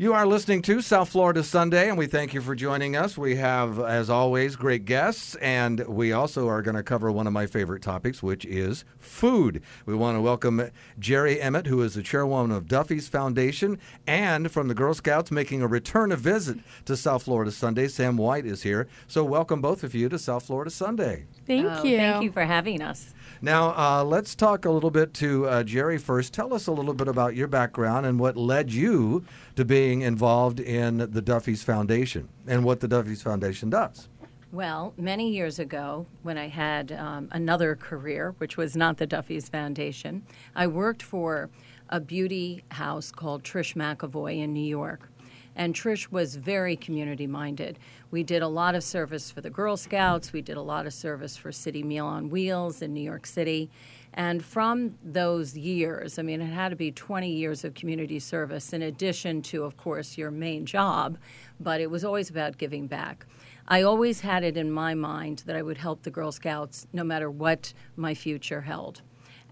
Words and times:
You 0.00 0.12
are 0.14 0.26
listening 0.28 0.62
to 0.62 0.80
South 0.80 1.08
Florida 1.08 1.42
Sunday, 1.42 1.88
and 1.88 1.98
we 1.98 2.06
thank 2.06 2.32
you 2.32 2.40
for 2.40 2.54
joining 2.54 2.94
us. 2.94 3.18
We 3.18 3.34
have, 3.34 3.80
as 3.80 4.08
always, 4.08 4.54
great 4.54 4.84
guests, 4.84 5.34
and 5.36 5.80
we 5.88 6.12
also 6.12 6.46
are 6.46 6.62
going 6.62 6.76
to 6.76 6.84
cover 6.84 7.10
one 7.10 7.26
of 7.26 7.32
my 7.32 7.46
favorite 7.48 7.82
topics, 7.82 8.22
which 8.22 8.44
is 8.44 8.84
food. 8.96 9.60
We 9.86 9.96
want 9.96 10.16
to 10.16 10.20
welcome 10.20 10.70
Jerry 11.00 11.40
Emmett, 11.40 11.66
who 11.66 11.82
is 11.82 11.94
the 11.94 12.04
chairwoman 12.04 12.56
of 12.56 12.68
Duffy's 12.68 13.08
Foundation, 13.08 13.76
and 14.06 14.52
from 14.52 14.68
the 14.68 14.74
Girl 14.74 14.94
Scouts 14.94 15.32
making 15.32 15.62
a 15.62 15.66
return 15.66 16.12
of 16.12 16.20
visit 16.20 16.58
to 16.84 16.96
South 16.96 17.24
Florida 17.24 17.50
Sunday. 17.50 17.88
Sam 17.88 18.16
White 18.16 18.46
is 18.46 18.62
here. 18.62 18.86
So, 19.08 19.24
welcome 19.24 19.60
both 19.60 19.82
of 19.82 19.96
you 19.96 20.08
to 20.10 20.18
South 20.20 20.46
Florida 20.46 20.70
Sunday. 20.70 21.24
Thank 21.44 21.66
Oh, 21.66 21.82
you. 21.82 21.96
Thank 21.96 22.22
you 22.22 22.30
for 22.30 22.44
having 22.44 22.82
us. 22.82 23.14
Now, 23.40 23.70
uh, 23.76 24.04
let's 24.04 24.34
talk 24.34 24.64
a 24.64 24.70
little 24.70 24.90
bit 24.90 25.14
to 25.14 25.46
uh, 25.46 25.62
Jerry 25.62 25.96
first. 25.98 26.32
Tell 26.32 26.52
us 26.52 26.66
a 26.66 26.72
little 26.72 26.94
bit 26.94 27.06
about 27.06 27.36
your 27.36 27.46
background 27.46 28.04
and 28.04 28.18
what 28.18 28.36
led 28.36 28.72
you 28.72 29.24
to 29.54 29.64
being 29.64 30.02
involved 30.02 30.58
in 30.58 30.98
the 30.98 31.22
Duffy's 31.22 31.62
Foundation 31.62 32.28
and 32.48 32.64
what 32.64 32.80
the 32.80 32.88
Duffy's 32.88 33.22
Foundation 33.22 33.70
does. 33.70 34.08
Well, 34.50 34.94
many 34.96 35.30
years 35.30 35.58
ago, 35.58 36.06
when 36.22 36.38
I 36.38 36.48
had 36.48 36.90
um, 36.92 37.28
another 37.32 37.76
career, 37.76 38.34
which 38.38 38.56
was 38.56 38.74
not 38.74 38.96
the 38.96 39.06
Duffy's 39.06 39.48
Foundation, 39.48 40.24
I 40.56 40.66
worked 40.66 41.02
for 41.02 41.50
a 41.90 42.00
beauty 42.00 42.64
house 42.70 43.12
called 43.12 43.44
Trish 43.44 43.74
McEvoy 43.74 44.38
in 44.42 44.52
New 44.52 44.60
York. 44.60 45.10
And 45.58 45.74
Trish 45.74 46.12
was 46.12 46.36
very 46.36 46.76
community 46.76 47.26
minded. 47.26 47.80
We 48.12 48.22
did 48.22 48.42
a 48.42 48.48
lot 48.48 48.76
of 48.76 48.84
service 48.84 49.32
for 49.32 49.40
the 49.40 49.50
Girl 49.50 49.76
Scouts, 49.76 50.32
we 50.32 50.40
did 50.40 50.56
a 50.56 50.62
lot 50.62 50.86
of 50.86 50.94
service 50.94 51.36
for 51.36 51.50
City 51.50 51.82
Meal 51.82 52.06
on 52.06 52.30
Wheels 52.30 52.80
in 52.80 52.94
New 52.94 53.02
York 53.02 53.26
City. 53.26 53.68
And 54.14 54.44
from 54.44 54.96
those 55.02 55.58
years, 55.58 56.16
I 56.16 56.22
mean, 56.22 56.40
it 56.40 56.46
had 56.46 56.68
to 56.68 56.76
be 56.76 56.92
20 56.92 57.28
years 57.28 57.64
of 57.64 57.74
community 57.74 58.20
service 58.20 58.72
in 58.72 58.82
addition 58.82 59.42
to, 59.42 59.64
of 59.64 59.76
course, 59.76 60.16
your 60.16 60.30
main 60.30 60.64
job, 60.64 61.18
but 61.58 61.80
it 61.80 61.90
was 61.90 62.04
always 62.04 62.30
about 62.30 62.56
giving 62.56 62.86
back. 62.86 63.26
I 63.66 63.82
always 63.82 64.20
had 64.20 64.44
it 64.44 64.56
in 64.56 64.70
my 64.70 64.94
mind 64.94 65.42
that 65.46 65.56
I 65.56 65.62
would 65.62 65.78
help 65.78 66.04
the 66.04 66.10
Girl 66.10 66.30
Scouts 66.30 66.86
no 66.92 67.02
matter 67.02 67.28
what 67.28 67.74
my 67.96 68.14
future 68.14 68.60
held. 68.60 69.02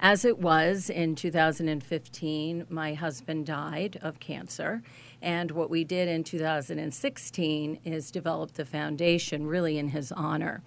As 0.00 0.24
it 0.24 0.38
was 0.38 0.90
in 0.90 1.14
2015, 1.14 2.66
my 2.68 2.94
husband 2.94 3.46
died 3.46 3.98
of 4.02 4.20
cancer. 4.20 4.82
And 5.22 5.50
what 5.50 5.70
we 5.70 5.84
did 5.84 6.08
in 6.08 6.22
2016 6.22 7.80
is 7.84 8.10
develop 8.10 8.52
the 8.52 8.64
foundation 8.64 9.46
really 9.46 9.78
in 9.78 9.88
his 9.88 10.12
honor. 10.12 10.62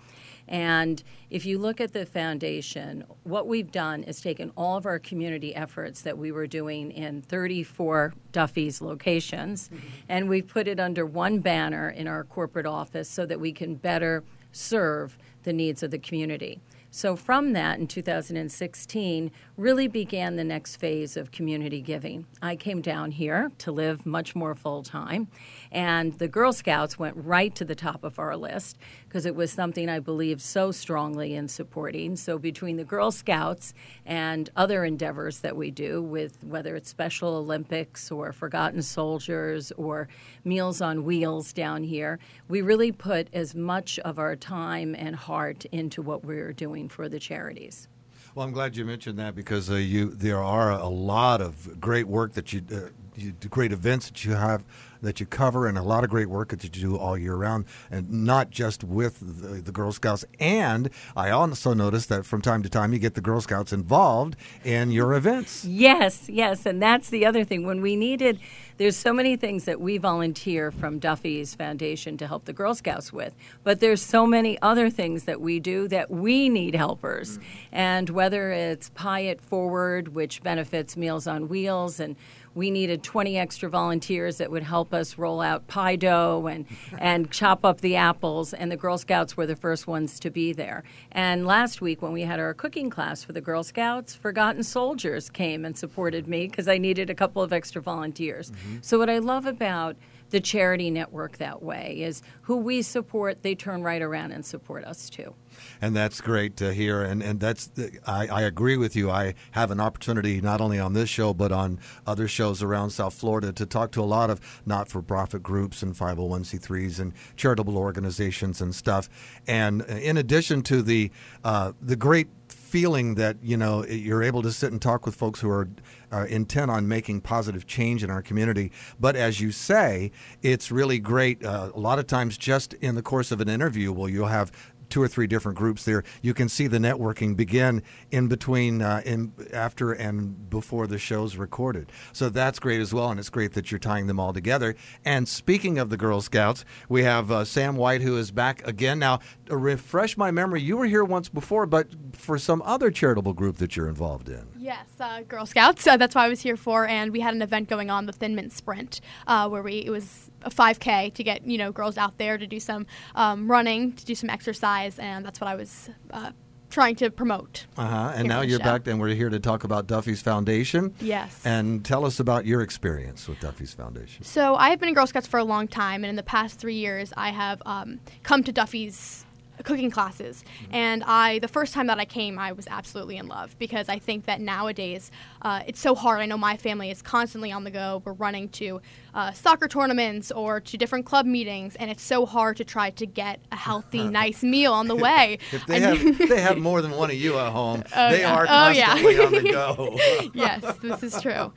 And 0.48 1.04
if 1.30 1.46
you 1.46 1.60
look 1.60 1.80
at 1.80 1.94
the 1.94 2.08
foundation, 2.08 3.04
what 3.24 3.46
we've 3.46 3.72
done 3.72 4.02
is 4.04 4.20
taken 4.20 4.52
all 4.58 4.78
of 4.78 4.88
our 4.88 4.98
community 4.98 5.56
efforts 5.56 6.02
that 6.02 6.18
we 6.18 6.32
were 6.32 6.48
doing 6.48 6.92
in 6.92 7.22
34 7.22 8.16
Duffy's 8.32 8.82
locations, 8.82 9.70
mm-hmm. 9.70 9.88
and 10.10 10.28
we've 10.28 10.48
put 10.48 10.68
it 10.68 10.80
under 10.80 11.06
one 11.06 11.38
banner 11.38 11.92
in 11.92 12.08
our 12.08 12.24
corporate 12.24 12.66
office 12.66 13.08
so 13.08 13.28
that 13.28 13.40
we 13.40 13.52
can 13.52 13.76
better 13.76 14.24
serve 14.52 15.20
the 15.44 15.54
needs 15.54 15.84
of 15.84 15.92
the 15.92 16.00
community. 16.00 16.60
So, 16.92 17.16
from 17.16 17.54
that 17.54 17.78
in 17.78 17.86
2016, 17.86 19.32
really 19.58 19.88
began 19.88 20.38
the 20.38 20.44
next 20.44 20.78
phase 20.78 21.18
of 21.18 21.32
community 21.32 21.82
giving. 21.82 22.26
I 22.42 22.56
came 22.56 22.82
down 22.82 23.12
here 23.12 23.52
to 23.60 23.72
live 23.72 24.08
much 24.08 24.36
more 24.36 24.56
full 24.56 24.82
time, 24.82 25.28
and 25.72 26.14
the 26.14 26.28
Girl 26.28 26.52
Scouts 26.52 26.98
went 26.98 27.16
right 27.16 27.54
to 27.54 27.64
the 27.64 27.76
top 27.76 28.04
of 28.04 28.18
our 28.18 28.36
list 28.36 28.76
because 29.08 29.28
it 29.28 29.36
was 29.36 29.52
something 29.52 29.88
I 29.88 30.00
believed 30.00 30.42
so 30.42 30.72
strongly 30.72 31.36
in 31.36 31.48
supporting. 31.48 32.16
So, 32.16 32.40
between 32.40 32.78
the 32.78 32.84
Girl 32.84 33.12
Scouts 33.12 33.76
and 34.04 34.50
other 34.56 34.84
endeavors 34.84 35.42
that 35.42 35.56
we 35.56 35.70
do, 35.70 36.02
with 36.02 36.44
whether 36.44 36.76
it's 36.76 36.90
Special 36.90 37.36
Olympics 37.36 38.10
or 38.10 38.34
Forgotten 38.34 38.82
Soldiers 38.82 39.72
or 39.74 40.08
Meals 40.44 40.82
on 40.82 41.04
Wheels 41.04 41.54
down 41.54 41.84
here, 41.84 42.18
we 42.48 42.64
really 42.64 42.92
put 42.92 43.28
as 43.32 43.54
much 43.54 44.00
of 44.00 44.18
our 44.18 44.36
time 44.36 44.96
and 44.98 45.16
heart 45.16 45.66
into 45.66 46.02
what 46.02 46.26
we're 46.26 46.52
doing 46.52 46.79
for 46.88 47.10
the 47.10 47.20
charities. 47.20 47.88
Well, 48.36 48.46
I'm 48.46 48.54
glad 48.54 48.78
you 48.78 48.86
mentioned 48.86 49.18
that 49.20 49.36
because 49.36 49.70
uh, 49.70 49.76
you 49.76 50.12
there 50.12 50.42
are 50.42 50.72
a 50.72 50.88
lot 50.88 51.42
of 51.42 51.80
great 51.82 52.08
work 52.08 52.34
that 52.34 52.54
you, 52.54 52.62
uh, 52.72 52.90
you 53.22 53.32
do, 53.32 53.48
great 53.48 53.72
events 53.72 54.08
that 54.08 54.26
you 54.26 54.34
have 54.34 54.64
that 55.02 55.20
you 55.20 55.26
cover, 55.26 55.68
and 55.68 55.78
a 55.78 55.82
lot 55.82 56.04
of 56.04 56.10
great 56.10 56.28
work 56.28 56.50
that 56.50 56.64
you 56.64 56.70
do 56.70 56.98
all 56.98 57.18
year 57.18 57.36
round, 57.36 57.66
and 57.90 58.10
not 58.12 58.50
just 58.50 58.84
with 58.84 59.20
the, 59.20 59.62
the 59.62 59.72
Girl 59.72 59.92
Scouts. 59.92 60.26
And 60.40 60.90
I 61.16 61.30
also 61.30 61.74
noticed 61.74 62.10
that 62.10 62.26
from 62.26 62.42
time 62.42 62.64
to 62.64 62.70
time 62.70 62.94
you 62.94 63.00
get 63.00 63.14
the 63.14 63.22
Girl 63.22 63.42
Scouts 63.42 63.72
involved 63.72 64.36
in 64.64 64.92
your 64.92 65.14
events. 65.14 65.64
Yes, 65.66 66.28
yes, 66.28 66.66
and 66.66 66.82
that's 66.82 67.10
the 67.10 67.26
other 67.26 67.44
thing. 67.44 67.66
When 67.66 67.82
we 67.82 67.96
needed, 67.96 68.40
there's 68.78 68.96
so 68.96 69.14
many 69.14 69.36
things 69.36 69.66
that 69.66 69.80
we 69.80 69.98
volunteer 69.98 70.72
from 70.72 71.00
Duffy's 71.00 71.56
Foundation 71.56 72.18
to 72.18 72.28
help 72.28 72.46
the 72.46 72.54
Girl 72.54 72.76
Scouts 72.76 73.14
with, 73.14 73.34
but 73.64 73.80
there's 73.80 74.02
so 74.02 74.26
many 74.26 74.62
other 74.62 74.90
things 74.90 75.24
that 75.26 75.40
we 75.42 75.60
do 75.60 75.88
that 75.88 76.12
we 76.12 76.50
need 76.50 76.76
helpers. 76.76 77.38
Mm. 77.38 77.44
And 77.72 78.10
whether 78.10 78.52
it's 78.52 78.90
Pie 78.90 79.22
It 79.22 79.42
Forward, 79.42 80.10
which 80.10 80.44
benefits 80.44 80.98
Meals 80.98 81.28
on 81.28 81.48
Wheels, 81.48 82.00
and 82.00 82.16
we 82.60 82.70
needed 82.70 83.02
20 83.02 83.38
extra 83.38 83.70
volunteers 83.70 84.38
that 84.38 84.52
would 84.52 84.64
help 84.64 84.94
us 84.94 85.18
roll 85.18 85.40
out 85.40 85.66
pie 85.68 85.96
dough 85.96 86.46
and, 86.46 86.66
and 87.00 87.32
chop 87.32 87.64
up 87.64 87.80
the 87.82 87.96
apples, 87.96 88.54
and 88.54 88.72
the 88.72 88.78
Girl 88.78 88.98
Scouts 88.98 89.38
were 89.38 89.48
the 89.48 89.56
first 89.56 89.88
ones 89.88 90.20
to 90.20 90.30
be 90.30 90.52
there. 90.52 90.84
And 91.12 91.48
last 91.48 91.82
week, 91.82 92.02
when 92.02 92.12
we 92.12 92.24
had 92.24 92.40
our 92.40 92.54
cooking 92.54 92.90
class 92.90 93.24
for 93.24 93.32
the 93.32 93.42
Girl 93.42 93.64
Scouts, 93.64 94.14
Forgotten 94.14 94.64
Soldiers 94.64 95.30
came 95.30 95.64
and 95.64 95.78
supported 95.78 96.28
me 96.28 96.48
because 96.48 96.68
I 96.68 96.78
needed 96.78 97.10
a 97.10 97.16
couple 97.16 97.42
of 97.42 97.54
extra 97.54 97.82
volunteers. 97.82 98.52
Mm-hmm. 98.52 98.78
So, 98.82 99.00
what 99.00 99.10
I 99.10 99.20
love 99.20 99.46
about 99.46 99.96
the 100.30 100.40
charity 100.40 100.92
network 100.92 101.38
that 101.38 101.64
way 101.64 102.02
is 102.02 102.22
who 102.44 102.58
we 102.58 102.82
support, 102.82 103.42
they 103.42 103.56
turn 103.56 103.82
right 103.82 104.02
around 104.02 104.32
and 104.32 104.46
support 104.46 104.84
us 104.84 105.10
too. 105.10 105.34
And 105.82 105.96
that's 105.96 106.22
great 106.22 106.56
to 106.58 106.74
hear. 106.74 107.02
And 107.02 107.22
and 107.22 107.40
that's 107.40 107.70
I, 108.06 108.28
I 108.28 108.42
agree 108.42 108.78
with 108.78 108.96
you. 108.96 109.10
I 109.10 109.36
have 109.52 109.72
an 109.72 109.80
opportunity 109.80 110.42
not 110.42 110.62
only 110.62 110.80
on 110.80 110.94
this 110.94 111.10
show 111.10 111.34
but 111.34 111.52
on 111.52 111.80
other 112.06 112.28
shows 112.28 112.62
around 112.64 112.92
South 112.92 113.14
Florida 113.14 113.52
to 113.54 113.66
talk 113.66 113.92
to 113.92 114.02
a 114.02 114.04
lot 114.04 114.30
of 114.30 114.40
not-for-profit 114.66 115.44
groups 115.44 115.82
and 115.82 115.96
501c3s 115.96 117.00
and 117.00 117.14
charitable 117.36 117.78
organizations 117.78 118.62
and 118.62 118.74
stuff. 118.74 119.10
And 119.48 119.82
in 119.82 120.18
addition 120.18 120.62
to 120.64 120.82
the 120.82 121.12
uh, 121.44 121.74
the 121.82 121.96
great 121.96 122.28
feeling 122.70 123.16
that 123.16 123.38
you 123.42 123.58
know 123.58 123.86
you're 123.86 124.24
able 124.24 124.42
to 124.44 124.52
sit 124.52 124.72
and 124.72 124.82
talk 124.82 125.06
with 125.06 125.16
folks 125.16 125.42
who 125.42 125.50
are, 125.50 125.68
are 126.12 126.26
intent 126.28 126.70
on 126.70 126.88
making 126.88 127.20
positive 127.22 127.66
change 127.66 128.04
in 128.04 128.10
our 128.10 128.22
community. 128.22 128.72
But 129.00 129.16
as 129.16 129.42
you 129.42 129.52
say, 129.52 130.12
it's 130.42 130.72
really 130.72 131.00
great. 131.00 131.44
Uh, 131.44 131.72
a 131.74 131.80
lot 131.80 132.00
of 132.00 132.08
times, 132.08 132.38
just 132.38 132.74
in 132.76 132.96
the 132.96 133.02
course 133.02 133.32
of 133.32 133.42
an 133.42 133.50
interview, 133.50 133.92
well, 133.92 134.08
you'll 134.08 134.28
have 134.28 134.52
two 134.90 135.02
or 135.02 135.08
three 135.08 135.28
different 135.28 135.58
groups 135.58 135.86
there. 135.86 136.04
You 136.22 136.34
can 136.34 136.50
see 136.50 136.68
the 136.68 136.78
networking 136.78 137.36
begin 137.36 137.84
in 138.12 138.28
between, 138.28 138.82
uh, 138.82 139.02
in 139.06 139.34
after 139.54 139.92
and 139.92 140.50
before 140.50 140.88
the 140.88 140.98
show's 140.98 141.36
recorded. 141.36 141.92
So 142.14 142.30
that's 142.30 142.60
great 142.60 142.82
as 142.82 142.94
well, 142.94 143.12
and 143.12 143.20
it's 143.20 143.30
great 143.30 143.54
that 143.54 143.72
you're 143.72 143.80
tying 143.80 144.08
them 144.08 144.20
all 144.20 144.34
together. 144.34 144.76
And 145.06 145.28
speaking 145.28 145.78
of 145.78 145.90
the 145.90 145.98
Girl 145.98 146.22
Scouts, 146.22 146.66
we 146.88 147.04
have 147.04 147.32
uh, 147.32 147.46
Sam 147.46 147.76
White 147.76 148.02
who 148.02 148.18
is 148.18 148.32
back 148.32 148.66
again. 148.68 149.00
Now, 149.00 149.20
to 149.46 149.58
refresh 149.58 150.18
my 150.18 150.32
memory, 150.32 150.62
you 150.62 150.78
were 150.78 150.86
here 150.86 151.04
once 151.04 151.30
before, 151.30 151.66
but 151.66 151.88
for 152.14 152.38
some 152.38 152.62
other 152.64 152.92
charitable 152.92 153.34
group 153.34 153.58
that 153.58 153.76
you're 153.76 153.88
involved 153.88 154.30
in. 154.30 154.48
Yes, 154.58 154.88
uh, 155.00 155.22
Girl 155.22 155.46
Scouts. 155.46 155.86
Uh, 155.88 155.98
that's 155.98 156.16
what 156.16 156.24
I 156.24 156.30
was 156.30 156.42
here 156.42 156.58
for, 156.58 156.86
and 156.88 157.12
we 157.12 157.20
had 157.20 157.34
an 157.34 157.42
event 157.42 157.70
going 157.70 157.90
on, 157.90 158.06
the 158.06 158.12
Thin 158.12 158.36
Mint 158.36 158.52
Sprint, 158.52 159.02
uh, 159.28 159.48
where 159.50 159.64
we 159.64 159.78
it 159.80 159.90
was 159.90 160.30
a 160.44 160.50
5K 160.50 161.14
to 161.14 161.24
get 161.24 161.46
you 161.46 161.58
know 161.58 161.72
girls 161.72 161.98
out 161.98 162.18
there 162.18 162.38
to 162.38 162.48
do 162.48 162.60
some 162.60 162.86
um, 163.16 163.50
running, 163.50 163.94
to 163.94 164.06
do 164.06 164.16
some 164.16 164.30
exercise, 164.30 165.00
and 165.00 165.26
that's 165.26 165.40
what 165.40 165.48
I 165.48 165.56
was 165.56 165.90
uh, 166.12 166.32
trying 166.70 166.96
to 166.98 167.10
promote. 167.10 167.66
Uh 167.78 167.88
huh. 167.88 168.14
And 168.16 168.28
now 168.28 168.42
you're 168.42 168.60
show. 168.60 168.66
back, 168.66 168.88
and 168.88 169.00
we're 169.00 169.16
here 169.16 169.30
to 169.30 169.40
talk 169.40 169.64
about 169.64 169.88
Duffy's 169.88 170.22
Foundation. 170.22 170.94
Yes. 171.00 171.42
And 171.46 171.84
tell 171.84 172.06
us 172.06 172.20
about 172.20 172.46
your 172.46 172.62
experience 172.62 173.28
with 173.28 173.40
Duffy's 173.40 173.74
Foundation. 173.74 174.24
So 174.24 174.56
I 174.56 174.70
have 174.70 174.80
been 174.80 174.90
in 174.90 174.96
Girl 174.96 175.08
Scouts 175.08 175.28
for 175.28 175.40
a 175.40 175.44
long 175.44 175.68
time, 175.68 176.04
and 176.04 176.10
in 176.10 176.16
the 176.16 176.24
past 176.24 176.60
three 176.60 176.76
years, 176.76 177.14
I 177.18 177.32
have 177.32 177.62
um, 177.66 178.00
come 178.24 178.44
to 178.44 178.52
Duffy's 178.52 179.26
cooking 179.64 179.92
classes. 179.92 180.44
And 180.72 181.04
I, 181.04 181.40
the 181.40 181.48
first 181.48 181.74
time 181.74 181.88
that 181.88 182.00
I 182.00 182.06
came, 182.06 182.40
I 182.40 182.52
was 182.52 182.68
absolutely 182.68 183.18
in 183.18 183.28
love 183.28 183.58
because 183.60 183.90
I 183.90 184.00
think 184.00 184.26
that 184.26 184.42
nowadays 184.42 185.12
uh, 185.42 185.64
it's 185.68 185.80
so 185.80 185.96
hard. 185.96 186.22
I 186.22 186.26
know 186.26 186.38
my 186.38 186.58
family 186.58 186.90
is 186.90 187.02
constantly 187.02 187.52
on 187.52 187.64
the 187.64 187.72
go. 187.72 188.02
We're 188.06 188.14
running 188.14 188.50
to 188.50 188.82
uh, 189.14 189.32
soccer 189.32 189.68
tournaments 189.68 190.32
or 190.32 190.60
to 190.62 190.78
different 190.78 191.06
club 191.06 191.26
meetings, 191.26 191.76
and 191.78 191.90
it's 191.92 192.04
so 192.04 192.26
hard 192.26 192.58
to 192.58 192.64
try 192.64 192.90
to 192.92 193.06
get 193.06 193.40
a 193.52 193.56
healthy, 193.56 194.08
nice 194.22 194.44
meal 194.44 194.74
on 194.74 194.88
the 194.88 194.96
way. 194.96 195.38
If 195.52 195.66
they 195.66 195.82
And- 195.84 195.98
have 196.18 196.30
they 196.30 196.42
have 196.42 196.58
more 196.58 196.82
than 196.82 196.92
one 196.92 197.10
of 197.10 197.16
you 197.18 197.38
at 197.40 197.52
home, 197.52 197.84
Oh, 197.96 198.10
they 198.12 198.22
yeah. 198.22 198.34
are 198.36 198.46
Oh, 198.50 198.70
yeah. 198.70 198.88
constantly 198.88 199.26
on 199.26 199.32
the 199.44 199.52
go. 199.52 200.00
yes, 200.34 200.76
this 200.82 201.04
is 201.04 201.22
true. 201.22 201.52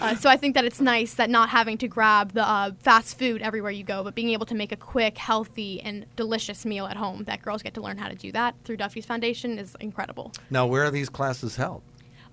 Uh, 0.00 0.14
so 0.16 0.28
I 0.30 0.36
think 0.36 0.54
that 0.54 0.64
it's 0.64 0.80
nice 0.80 1.14
that 1.14 1.30
not 1.30 1.48
having 1.48 1.78
to 1.78 1.88
grab 1.88 2.32
the 2.32 2.46
uh, 2.48 2.72
fast 2.80 3.18
food 3.18 3.42
everywhere 3.42 3.70
you 3.70 3.84
go, 3.84 4.02
but 4.04 4.14
being 4.14 4.30
able 4.30 4.46
to 4.46 4.54
make 4.54 4.72
a 4.72 4.76
quick, 4.76 5.18
healthy, 5.18 5.80
and 5.80 6.06
delicious 6.16 6.64
meal 6.64 6.86
at 6.86 6.96
home. 6.96 7.24
That 7.24 7.42
girls 7.42 7.62
get 7.62 7.74
to 7.74 7.80
learn 7.80 7.98
how 7.98 8.08
to 8.08 8.14
do 8.14 8.32
that 8.32 8.54
through 8.64 8.76
Duffy's 8.78 9.06
Foundation 9.06 9.58
is 9.58 9.76
incredible. 9.80 10.32
now, 10.50 10.66
where 10.66 10.84
are 10.84 10.90
these 10.90 11.08
classes 11.08 11.56
held? 11.56 11.82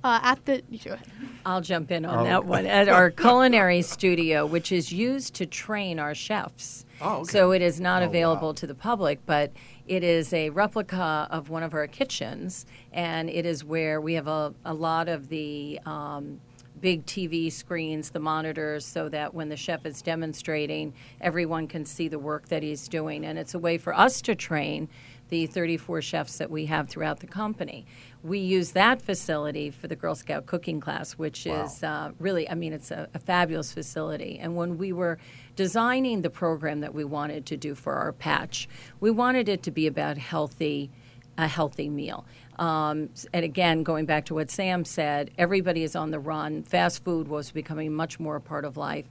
Uh, 0.08 0.20
at 0.24 0.46
the, 0.46 0.64
you 0.70 0.80
go 0.80 0.94
ahead. 0.94 1.06
I'll 1.46 1.60
jump 1.60 1.92
in 1.92 2.06
on 2.06 2.20
Oh. 2.20 2.24
that 2.24 2.46
one. 2.46 2.66
At 2.66 2.88
our 2.88 3.12
culinary 3.26 3.82
studio, 3.82 4.46
which 4.46 4.72
is 4.72 4.90
used 4.94 5.34
to 5.36 5.46
train 5.46 6.00
our 6.00 6.16
chefs. 6.16 6.86
Oh, 7.02 7.18
okay. 7.18 7.32
So 7.32 7.52
it 7.52 7.62
is 7.62 7.82
not 7.82 8.04
Oh, 8.04 8.06
available 8.06 8.48
wow. 8.50 8.54
to 8.54 8.68
the 8.68 8.74
public, 8.76 9.20
but 9.26 9.52
it 9.86 10.04
is 10.06 10.32
a 10.32 10.50
replica 10.52 11.28
of 11.30 11.50
one 11.50 11.62
of 11.64 11.74
our 11.74 11.88
kitchens, 11.88 12.66
and 12.94 13.30
it 13.30 13.46
is 13.46 13.66
where 13.66 14.00
we 14.00 14.14
have 14.14 14.28
a, 14.30 14.54
a 14.64 14.74
lot 14.74 15.10
of 15.10 15.28
the 15.28 15.78
um, 15.86 16.40
big 16.80 17.06
TV 17.06 17.52
screens, 17.52 18.12
the 18.12 18.20
monitors, 18.20 18.86
so 18.86 19.10
that 19.10 19.34
when 19.34 19.50
the 19.50 19.58
chef 19.58 19.86
is 19.86 20.02
demonstrating, 20.02 20.94
everyone 21.20 21.68
can 21.68 21.84
see 21.86 22.08
the 22.08 22.20
work 22.20 22.48
that 22.48 22.64
he's 22.64 22.88
doing. 22.88 23.26
And 23.26 23.38
it's 23.38 23.54
a 23.54 23.60
way 23.60 23.78
for 23.78 23.94
us 23.94 24.22
to 24.22 24.36
train 24.36 24.88
the 25.30 25.46
34 25.46 26.02
chefs 26.02 26.38
that 26.38 26.50
we 26.50 26.68
have 26.68 26.88
throughout 26.88 27.20
the 27.20 27.28
company. 27.28 27.86
We 28.24 28.40
use 28.40 28.72
that 28.72 29.02
facility 29.02 29.70
for 29.70 29.88
the 29.88 29.96
Girl 29.96 30.16
Scout 30.16 30.46
cooking 30.46 30.80
class, 30.80 31.14
which 31.14 31.46
is 31.46 31.84
uh, 31.84 32.12
really, 32.20 32.50
I 32.50 32.56
mean, 32.56 32.74
it's 32.74 32.92
a, 32.92 33.08
a 33.14 33.20
fabulous 33.20 33.72
facility. 33.72 34.40
And 34.42 34.56
when 34.56 34.78
we 34.78 34.92
were 34.92 35.18
designing 35.56 36.22
the 36.22 36.30
program 36.30 36.82
that 36.82 36.94
we 36.94 37.04
wanted 37.04 37.46
to 37.48 37.58
do 37.58 37.76
for 37.76 37.94
our 37.94 38.12
patch, 38.12 38.68
we 39.00 39.12
wanted 39.12 39.48
it 39.48 39.64
to 39.64 39.72
be 39.72 39.88
about 39.88 40.18
healthy, 40.18 40.90
a 41.38 41.48
healthy 41.48 41.90
meal. 41.90 42.26
Um, 42.60 43.10
and 43.34 43.46
again, 43.46 43.84
going 43.84 44.06
back 44.06 44.26
to 44.26 44.34
what 44.34 44.50
Sam 44.50 44.84
said, 44.84 45.32
everybody 45.38 45.84
is 45.84 45.96
on 45.96 46.12
the 46.12 46.20
run. 46.20 46.64
Fast 46.64 47.04
food 47.04 47.28
was 47.28 47.52
becoming 47.52 47.94
much 47.94 48.20
more 48.20 48.38
a 48.38 48.42
part 48.42 48.66
of 48.66 48.78
life. 48.78 49.06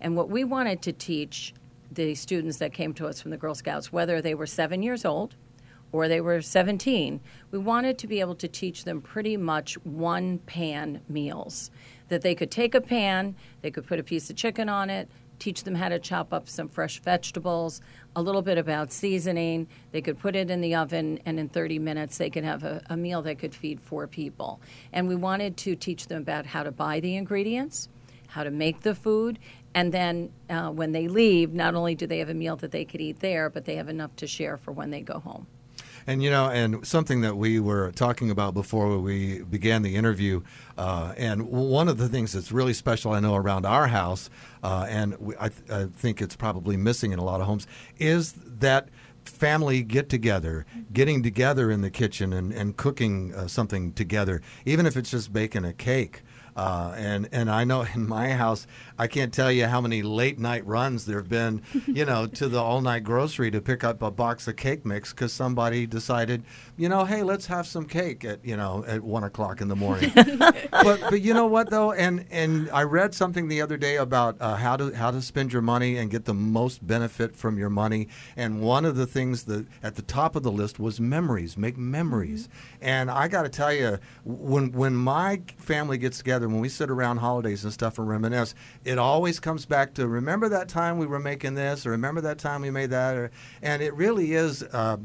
And 0.00 0.16
what 0.16 0.28
we 0.28 0.44
wanted 0.44 0.82
to 0.82 0.92
teach 0.92 1.54
the 1.90 2.14
students 2.14 2.58
that 2.58 2.72
came 2.72 2.92
to 2.94 3.06
us 3.06 3.20
from 3.20 3.30
the 3.30 3.36
Girl 3.36 3.54
Scouts, 3.54 3.92
whether 3.92 4.20
they 4.20 4.34
were 4.34 4.46
seven 4.46 4.82
years 4.82 5.04
old 5.04 5.34
or 5.92 6.08
they 6.08 6.20
were 6.20 6.40
17, 6.40 7.20
we 7.50 7.58
wanted 7.58 7.98
to 7.98 8.06
be 8.06 8.20
able 8.20 8.34
to 8.36 8.48
teach 8.48 8.84
them 8.84 9.00
pretty 9.00 9.36
much 9.36 9.74
one 9.84 10.38
pan 10.38 11.00
meals. 11.08 11.70
That 12.08 12.22
they 12.22 12.34
could 12.34 12.50
take 12.50 12.74
a 12.74 12.80
pan, 12.80 13.36
they 13.62 13.70
could 13.70 13.86
put 13.86 13.98
a 13.98 14.02
piece 14.02 14.30
of 14.30 14.36
chicken 14.36 14.68
on 14.68 14.90
it, 14.90 15.08
teach 15.38 15.64
them 15.64 15.74
how 15.74 15.88
to 15.88 15.98
chop 15.98 16.32
up 16.32 16.48
some 16.48 16.68
fresh 16.68 17.00
vegetables, 17.00 17.80
a 18.14 18.22
little 18.22 18.42
bit 18.42 18.58
about 18.58 18.92
seasoning. 18.92 19.66
They 19.90 20.00
could 20.00 20.18
put 20.18 20.36
it 20.36 20.50
in 20.50 20.60
the 20.60 20.74
oven, 20.74 21.18
and 21.24 21.40
in 21.40 21.48
30 21.48 21.78
minutes, 21.78 22.18
they 22.18 22.30
could 22.30 22.44
have 22.44 22.62
a, 22.62 22.82
a 22.90 22.96
meal 22.96 23.22
that 23.22 23.38
could 23.38 23.54
feed 23.54 23.80
four 23.80 24.06
people. 24.06 24.60
And 24.92 25.08
we 25.08 25.16
wanted 25.16 25.56
to 25.58 25.74
teach 25.74 26.06
them 26.06 26.22
about 26.22 26.46
how 26.46 26.62
to 26.62 26.70
buy 26.70 27.00
the 27.00 27.16
ingredients, 27.16 27.88
how 28.28 28.44
to 28.44 28.50
make 28.50 28.82
the 28.82 28.94
food, 28.94 29.38
and 29.74 29.92
then 29.92 30.32
uh, 30.48 30.70
when 30.70 30.92
they 30.92 31.08
leave, 31.08 31.52
not 31.52 31.74
only 31.74 31.94
do 31.94 32.06
they 32.06 32.18
have 32.18 32.28
a 32.28 32.34
meal 32.34 32.56
that 32.56 32.72
they 32.72 32.84
could 32.84 33.00
eat 33.00 33.20
there, 33.20 33.48
but 33.48 33.64
they 33.64 33.76
have 33.76 33.88
enough 33.88 34.14
to 34.16 34.26
share 34.26 34.56
for 34.56 34.72
when 34.72 34.90
they 34.90 35.00
go 35.00 35.20
home. 35.20 35.46
And 36.10 36.24
you 36.24 36.28
know, 36.28 36.50
and 36.50 36.84
something 36.84 37.20
that 37.20 37.36
we 37.36 37.60
were 37.60 37.92
talking 37.92 38.32
about 38.32 38.52
before 38.52 38.98
we 38.98 39.44
began 39.44 39.82
the 39.82 39.94
interview, 39.94 40.40
uh, 40.76 41.14
and 41.16 41.48
one 41.48 41.86
of 41.86 41.98
the 41.98 42.08
things 42.08 42.32
that's 42.32 42.50
really 42.50 42.72
special, 42.72 43.12
I 43.12 43.20
know, 43.20 43.36
around 43.36 43.64
our 43.64 43.86
house, 43.86 44.28
uh, 44.64 44.86
and 44.88 45.16
we, 45.20 45.36
I, 45.38 45.50
th- 45.50 45.70
I 45.70 45.84
think 45.84 46.20
it's 46.20 46.34
probably 46.34 46.76
missing 46.76 47.12
in 47.12 47.20
a 47.20 47.24
lot 47.24 47.40
of 47.40 47.46
homes, 47.46 47.68
is 48.00 48.32
that 48.44 48.88
family 49.24 49.84
get 49.84 50.08
together, 50.08 50.66
getting 50.92 51.22
together 51.22 51.70
in 51.70 51.80
the 51.80 51.90
kitchen 51.90 52.32
and, 52.32 52.52
and 52.52 52.76
cooking 52.76 53.32
uh, 53.32 53.46
something 53.46 53.92
together, 53.92 54.42
even 54.64 54.86
if 54.86 54.96
it's 54.96 55.12
just 55.12 55.32
baking 55.32 55.64
a 55.64 55.72
cake. 55.72 56.22
Uh, 56.56 56.94
and 56.96 57.28
and 57.32 57.50
I 57.50 57.64
know 57.64 57.82
in 57.94 58.08
my 58.08 58.30
house, 58.32 58.66
I 58.98 59.06
can't 59.06 59.32
tell 59.32 59.50
you 59.50 59.66
how 59.66 59.80
many 59.80 60.02
late 60.02 60.38
night 60.38 60.66
runs 60.66 61.06
there 61.06 61.18
have 61.18 61.28
been, 61.28 61.62
you 61.86 62.04
know, 62.04 62.26
to 62.26 62.48
the 62.48 62.58
all 62.58 62.80
night 62.80 63.04
grocery 63.04 63.50
to 63.50 63.60
pick 63.60 63.84
up 63.84 64.02
a 64.02 64.10
box 64.10 64.46
of 64.48 64.56
cake 64.56 64.84
mix 64.84 65.12
because 65.12 65.32
somebody 65.32 65.86
decided, 65.86 66.42
you 66.76 66.88
know, 66.88 67.04
hey, 67.04 67.22
let's 67.22 67.46
have 67.46 67.66
some 67.66 67.86
cake 67.86 68.24
at 68.24 68.44
you 68.44 68.56
know 68.56 68.84
at 68.86 69.02
one 69.02 69.24
o'clock 69.24 69.60
in 69.60 69.68
the 69.68 69.76
morning. 69.76 70.12
but 70.14 71.00
but 71.00 71.20
you 71.22 71.34
know 71.34 71.46
what 71.46 71.70
though, 71.70 71.92
and 71.92 72.26
and 72.30 72.70
I 72.70 72.82
read 72.82 73.14
something 73.14 73.48
the 73.48 73.62
other 73.62 73.76
day 73.76 73.96
about 73.96 74.36
uh, 74.40 74.56
how 74.56 74.76
to 74.76 74.94
how 74.94 75.10
to 75.10 75.22
spend 75.22 75.52
your 75.52 75.62
money 75.62 75.96
and 75.96 76.10
get 76.10 76.24
the 76.24 76.34
most 76.34 76.86
benefit 76.86 77.36
from 77.36 77.58
your 77.58 77.70
money. 77.70 78.08
And 78.36 78.60
one 78.60 78.84
of 78.84 78.96
the 78.96 79.06
things 79.06 79.44
that 79.44 79.66
at 79.82 79.94
the 79.96 80.02
top 80.02 80.36
of 80.36 80.42
the 80.42 80.52
list 80.52 80.78
was 80.78 81.00
memories, 81.00 81.56
make 81.56 81.76
memories. 81.76 82.48
And 82.80 83.10
I 83.10 83.28
got 83.28 83.42
to 83.42 83.48
tell 83.48 83.72
you, 83.72 83.98
when 84.24 84.72
when 84.72 84.94
my 84.94 85.42
family 85.56 85.98
gets 85.98 86.18
together, 86.18 86.39
when 86.48 86.60
we 86.60 86.68
sit 86.68 86.90
around 86.90 87.18
holidays 87.18 87.64
and 87.64 87.72
stuff 87.72 87.98
and 87.98 88.08
reminisce, 88.08 88.54
it 88.84 88.98
always 88.98 89.40
comes 89.40 89.66
back 89.66 89.94
to 89.94 90.08
remember 90.08 90.48
that 90.48 90.68
time 90.68 90.98
we 90.98 91.06
were 91.06 91.20
making 91.20 91.54
this, 91.54 91.86
or 91.86 91.90
remember 91.90 92.20
that 92.20 92.38
time 92.38 92.62
we 92.62 92.70
made 92.70 92.90
that, 92.90 93.16
or, 93.16 93.30
and 93.62 93.82
it 93.82 93.94
really 93.94 94.32
is. 94.32 94.62
Uh, 94.62 94.98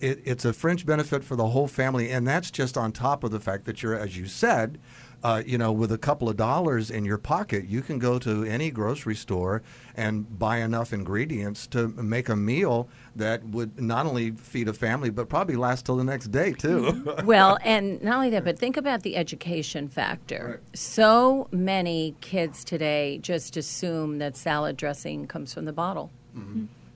it, 0.00 0.22
it's 0.24 0.46
a 0.46 0.52
fringe 0.52 0.86
benefit 0.86 1.22
for 1.22 1.36
the 1.36 1.48
whole 1.48 1.68
family, 1.68 2.10
and 2.10 2.26
that's 2.26 2.50
just 2.50 2.78
on 2.78 2.90
top 2.90 3.22
of 3.22 3.30
the 3.30 3.40
fact 3.40 3.66
that 3.66 3.82
you're, 3.82 3.94
as 3.94 4.16
you 4.16 4.26
said, 4.26 4.78
uh, 5.22 5.42
you 5.44 5.58
know, 5.58 5.72
with 5.72 5.92
a 5.92 5.98
couple 5.98 6.28
of 6.28 6.36
dollars 6.36 6.90
in 6.90 7.04
your 7.04 7.18
pocket, 7.18 7.66
you 7.66 7.82
can 7.82 7.98
go 7.98 8.18
to 8.18 8.44
any 8.44 8.70
grocery 8.70 9.14
store 9.14 9.62
and 9.94 10.38
buy 10.38 10.58
enough 10.58 10.92
ingredients 10.92 11.66
to 11.68 11.88
make 11.88 12.28
a 12.28 12.36
meal 12.36 12.88
that 13.16 13.44
would 13.44 13.80
not 13.80 14.06
only 14.06 14.30
feed 14.32 14.68
a 14.68 14.72
family, 14.72 15.10
but 15.10 15.28
probably 15.28 15.56
last 15.56 15.84
till 15.84 15.96
the 15.96 16.04
next 16.04 16.28
day 16.28 16.52
too. 16.52 17.14
well, 17.24 17.58
and 17.62 18.02
not 18.02 18.16
only 18.16 18.30
that, 18.30 18.44
but 18.44 18.58
think 18.58 18.76
about 18.76 19.02
the 19.02 19.16
education 19.16 19.88
factor. 19.88 20.60
So 20.74 21.48
many 21.50 22.14
kids 22.20 22.64
today 22.64 23.18
just 23.18 23.56
assume 23.56 24.18
that 24.18 24.36
salad 24.36 24.76
dressing 24.76 25.26
comes 25.26 25.52
from 25.52 25.66
the 25.66 25.72
bottle. 25.72 26.10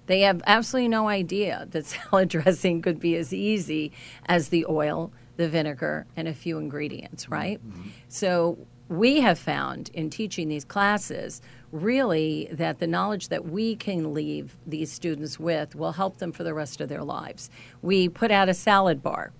They 0.06 0.20
have 0.20 0.42
absolutely 0.46 0.88
no 0.88 1.08
idea 1.08 1.66
that 1.70 1.86
salad 1.86 2.28
dressing 2.28 2.82
could 2.82 3.00
be 3.00 3.16
as 3.16 3.32
easy 3.32 3.92
as 4.26 4.48
the 4.48 4.66
oil, 4.68 5.12
the 5.36 5.48
vinegar, 5.48 6.06
and 6.16 6.28
a 6.28 6.34
few 6.34 6.58
ingredients, 6.58 7.24
mm-hmm. 7.24 7.34
right? 7.34 7.66
Mm-hmm. 7.66 7.88
So 8.08 8.58
we 8.88 9.20
have 9.20 9.38
found 9.38 9.90
in 9.94 10.10
teaching 10.10 10.48
these 10.48 10.64
classes 10.64 11.40
really 11.72 12.48
that 12.52 12.78
the 12.78 12.86
knowledge 12.86 13.28
that 13.28 13.44
we 13.44 13.74
can 13.74 14.14
leave 14.14 14.56
these 14.66 14.92
students 14.92 15.40
with 15.40 15.74
will 15.74 15.92
help 15.92 16.18
them 16.18 16.32
for 16.32 16.44
the 16.44 16.54
rest 16.54 16.80
of 16.80 16.88
their 16.88 17.02
lives. 17.02 17.50
We 17.82 18.08
put 18.08 18.30
out 18.30 18.48
a 18.48 18.54
salad 18.54 19.02
bar. 19.02 19.32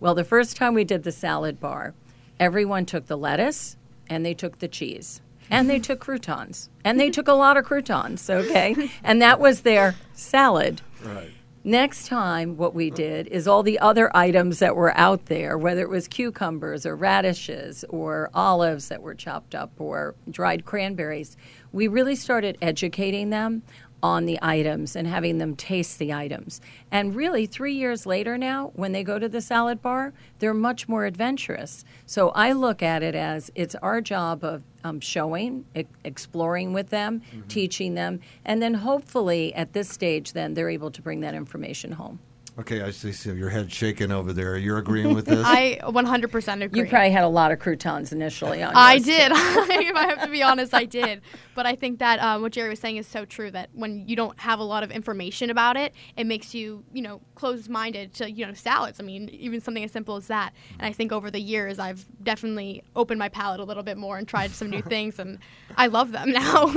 Well, 0.00 0.14
the 0.14 0.24
first 0.24 0.56
time 0.56 0.74
we 0.74 0.84
did 0.84 1.04
the 1.04 1.12
salad 1.12 1.58
bar, 1.58 1.94
everyone 2.38 2.86
took 2.86 3.06
the 3.06 3.16
lettuce 3.16 3.76
and 4.08 4.24
they 4.24 4.34
took 4.34 4.58
the 4.58 4.68
cheese 4.68 5.22
and 5.50 5.68
they 5.68 5.78
took 5.78 6.00
croutons 6.00 6.68
and 6.84 7.00
they 7.00 7.10
took 7.10 7.28
a 7.28 7.32
lot 7.32 7.56
of 7.56 7.64
croutons, 7.64 8.28
okay? 8.28 8.90
And 9.04 9.22
that 9.22 9.40
was 9.40 9.62
their 9.62 9.94
salad. 10.12 10.82
right. 11.02 11.30
Next 11.64 12.06
time, 12.06 12.56
what 12.56 12.74
we 12.74 12.90
did 12.90 13.26
is 13.26 13.48
all 13.48 13.64
the 13.64 13.80
other 13.80 14.16
items 14.16 14.60
that 14.60 14.76
were 14.76 14.96
out 14.96 15.26
there, 15.26 15.58
whether 15.58 15.82
it 15.82 15.88
was 15.88 16.06
cucumbers 16.06 16.86
or 16.86 16.94
radishes 16.94 17.84
or 17.88 18.30
olives 18.32 18.88
that 18.88 19.02
were 19.02 19.14
chopped 19.14 19.54
up 19.56 19.72
or 19.78 20.14
dried 20.30 20.64
cranberries, 20.64 21.36
we 21.72 21.88
really 21.88 22.14
started 22.14 22.56
educating 22.62 23.30
them 23.30 23.62
on 24.02 24.26
the 24.26 24.38
items 24.40 24.94
and 24.94 25.08
having 25.08 25.38
them 25.38 25.56
taste 25.56 25.98
the 25.98 26.12
items. 26.12 26.60
And 26.90 27.16
really, 27.16 27.46
three 27.46 27.74
years 27.74 28.06
later 28.06 28.38
now, 28.38 28.70
when 28.74 28.92
they 28.92 29.02
go 29.02 29.18
to 29.18 29.28
the 29.28 29.40
salad 29.40 29.82
bar, 29.82 30.12
they're 30.38 30.54
much 30.54 30.88
more 30.88 31.04
adventurous. 31.04 31.84
So 32.06 32.28
I 32.30 32.52
look 32.52 32.82
at 32.82 33.02
it 33.02 33.16
as 33.16 33.50
it's 33.56 33.74
our 33.76 34.00
job 34.00 34.44
of 34.44 34.62
um, 34.84 35.00
showing, 35.00 35.64
e- 35.74 35.84
exploring 36.04 36.72
with 36.72 36.90
them, 36.90 37.22
teaching 37.48 37.94
them, 37.94 38.20
and 38.44 38.62
then 38.62 38.74
hopefully 38.74 39.54
at 39.54 39.72
this 39.72 39.88
stage, 39.88 40.32
then 40.32 40.54
they're 40.54 40.70
able 40.70 40.90
to 40.90 41.02
bring 41.02 41.20
that 41.20 41.34
information 41.34 41.92
home. 41.92 42.18
Okay, 42.58 42.82
I 42.82 42.90
see, 42.90 43.12
see 43.12 43.30
your 43.34 43.50
head 43.50 43.72
shaking 43.72 44.10
over 44.10 44.32
there. 44.32 44.56
You're 44.56 44.78
agreeing 44.78 45.14
with 45.14 45.26
this? 45.26 45.42
I 45.46 45.78
100% 45.84 46.62
agree. 46.64 46.80
You 46.80 46.88
probably 46.88 47.10
had 47.10 47.22
a 47.22 47.28
lot 47.28 47.52
of 47.52 47.60
croutons 47.60 48.10
initially 48.10 48.64
on 48.64 48.74
I 48.74 48.94
yours, 48.94 49.04
too. 49.04 49.10
did. 49.12 49.32
if 49.32 49.96
I 49.96 50.06
have 50.08 50.22
to 50.22 50.28
be 50.28 50.42
honest, 50.42 50.74
I 50.74 50.84
did. 50.84 51.22
But 51.54 51.66
I 51.66 51.76
think 51.76 52.00
that 52.00 52.18
um, 52.18 52.42
what 52.42 52.50
Jerry 52.50 52.68
was 52.68 52.80
saying 52.80 52.96
is 52.96 53.06
so 53.06 53.24
true. 53.24 53.52
That 53.52 53.70
when 53.74 54.08
you 54.08 54.16
don't 54.16 54.38
have 54.40 54.58
a 54.58 54.64
lot 54.64 54.82
of 54.82 54.90
information 54.90 55.50
about 55.50 55.76
it, 55.76 55.94
it 56.16 56.24
makes 56.26 56.52
you, 56.52 56.82
you 56.92 57.00
know, 57.00 57.20
closed-minded 57.36 58.12
to, 58.14 58.28
you 58.28 58.44
know, 58.44 58.54
salads. 58.54 58.98
I 58.98 59.04
mean, 59.04 59.28
even 59.28 59.60
something 59.60 59.84
as 59.84 59.92
simple 59.92 60.16
as 60.16 60.26
that. 60.26 60.52
And 60.80 60.86
I 60.86 60.92
think 60.92 61.12
over 61.12 61.30
the 61.30 61.40
years, 61.40 61.78
I've 61.78 62.06
definitely 62.24 62.82
opened 62.96 63.20
my 63.20 63.28
palate 63.28 63.60
a 63.60 63.64
little 63.64 63.84
bit 63.84 63.96
more 63.96 64.18
and 64.18 64.26
tried 64.26 64.50
some 64.50 64.68
new 64.68 64.82
things, 64.88 65.20
and 65.20 65.38
I 65.76 65.86
love 65.86 66.10
them 66.10 66.32
now. 66.32 66.74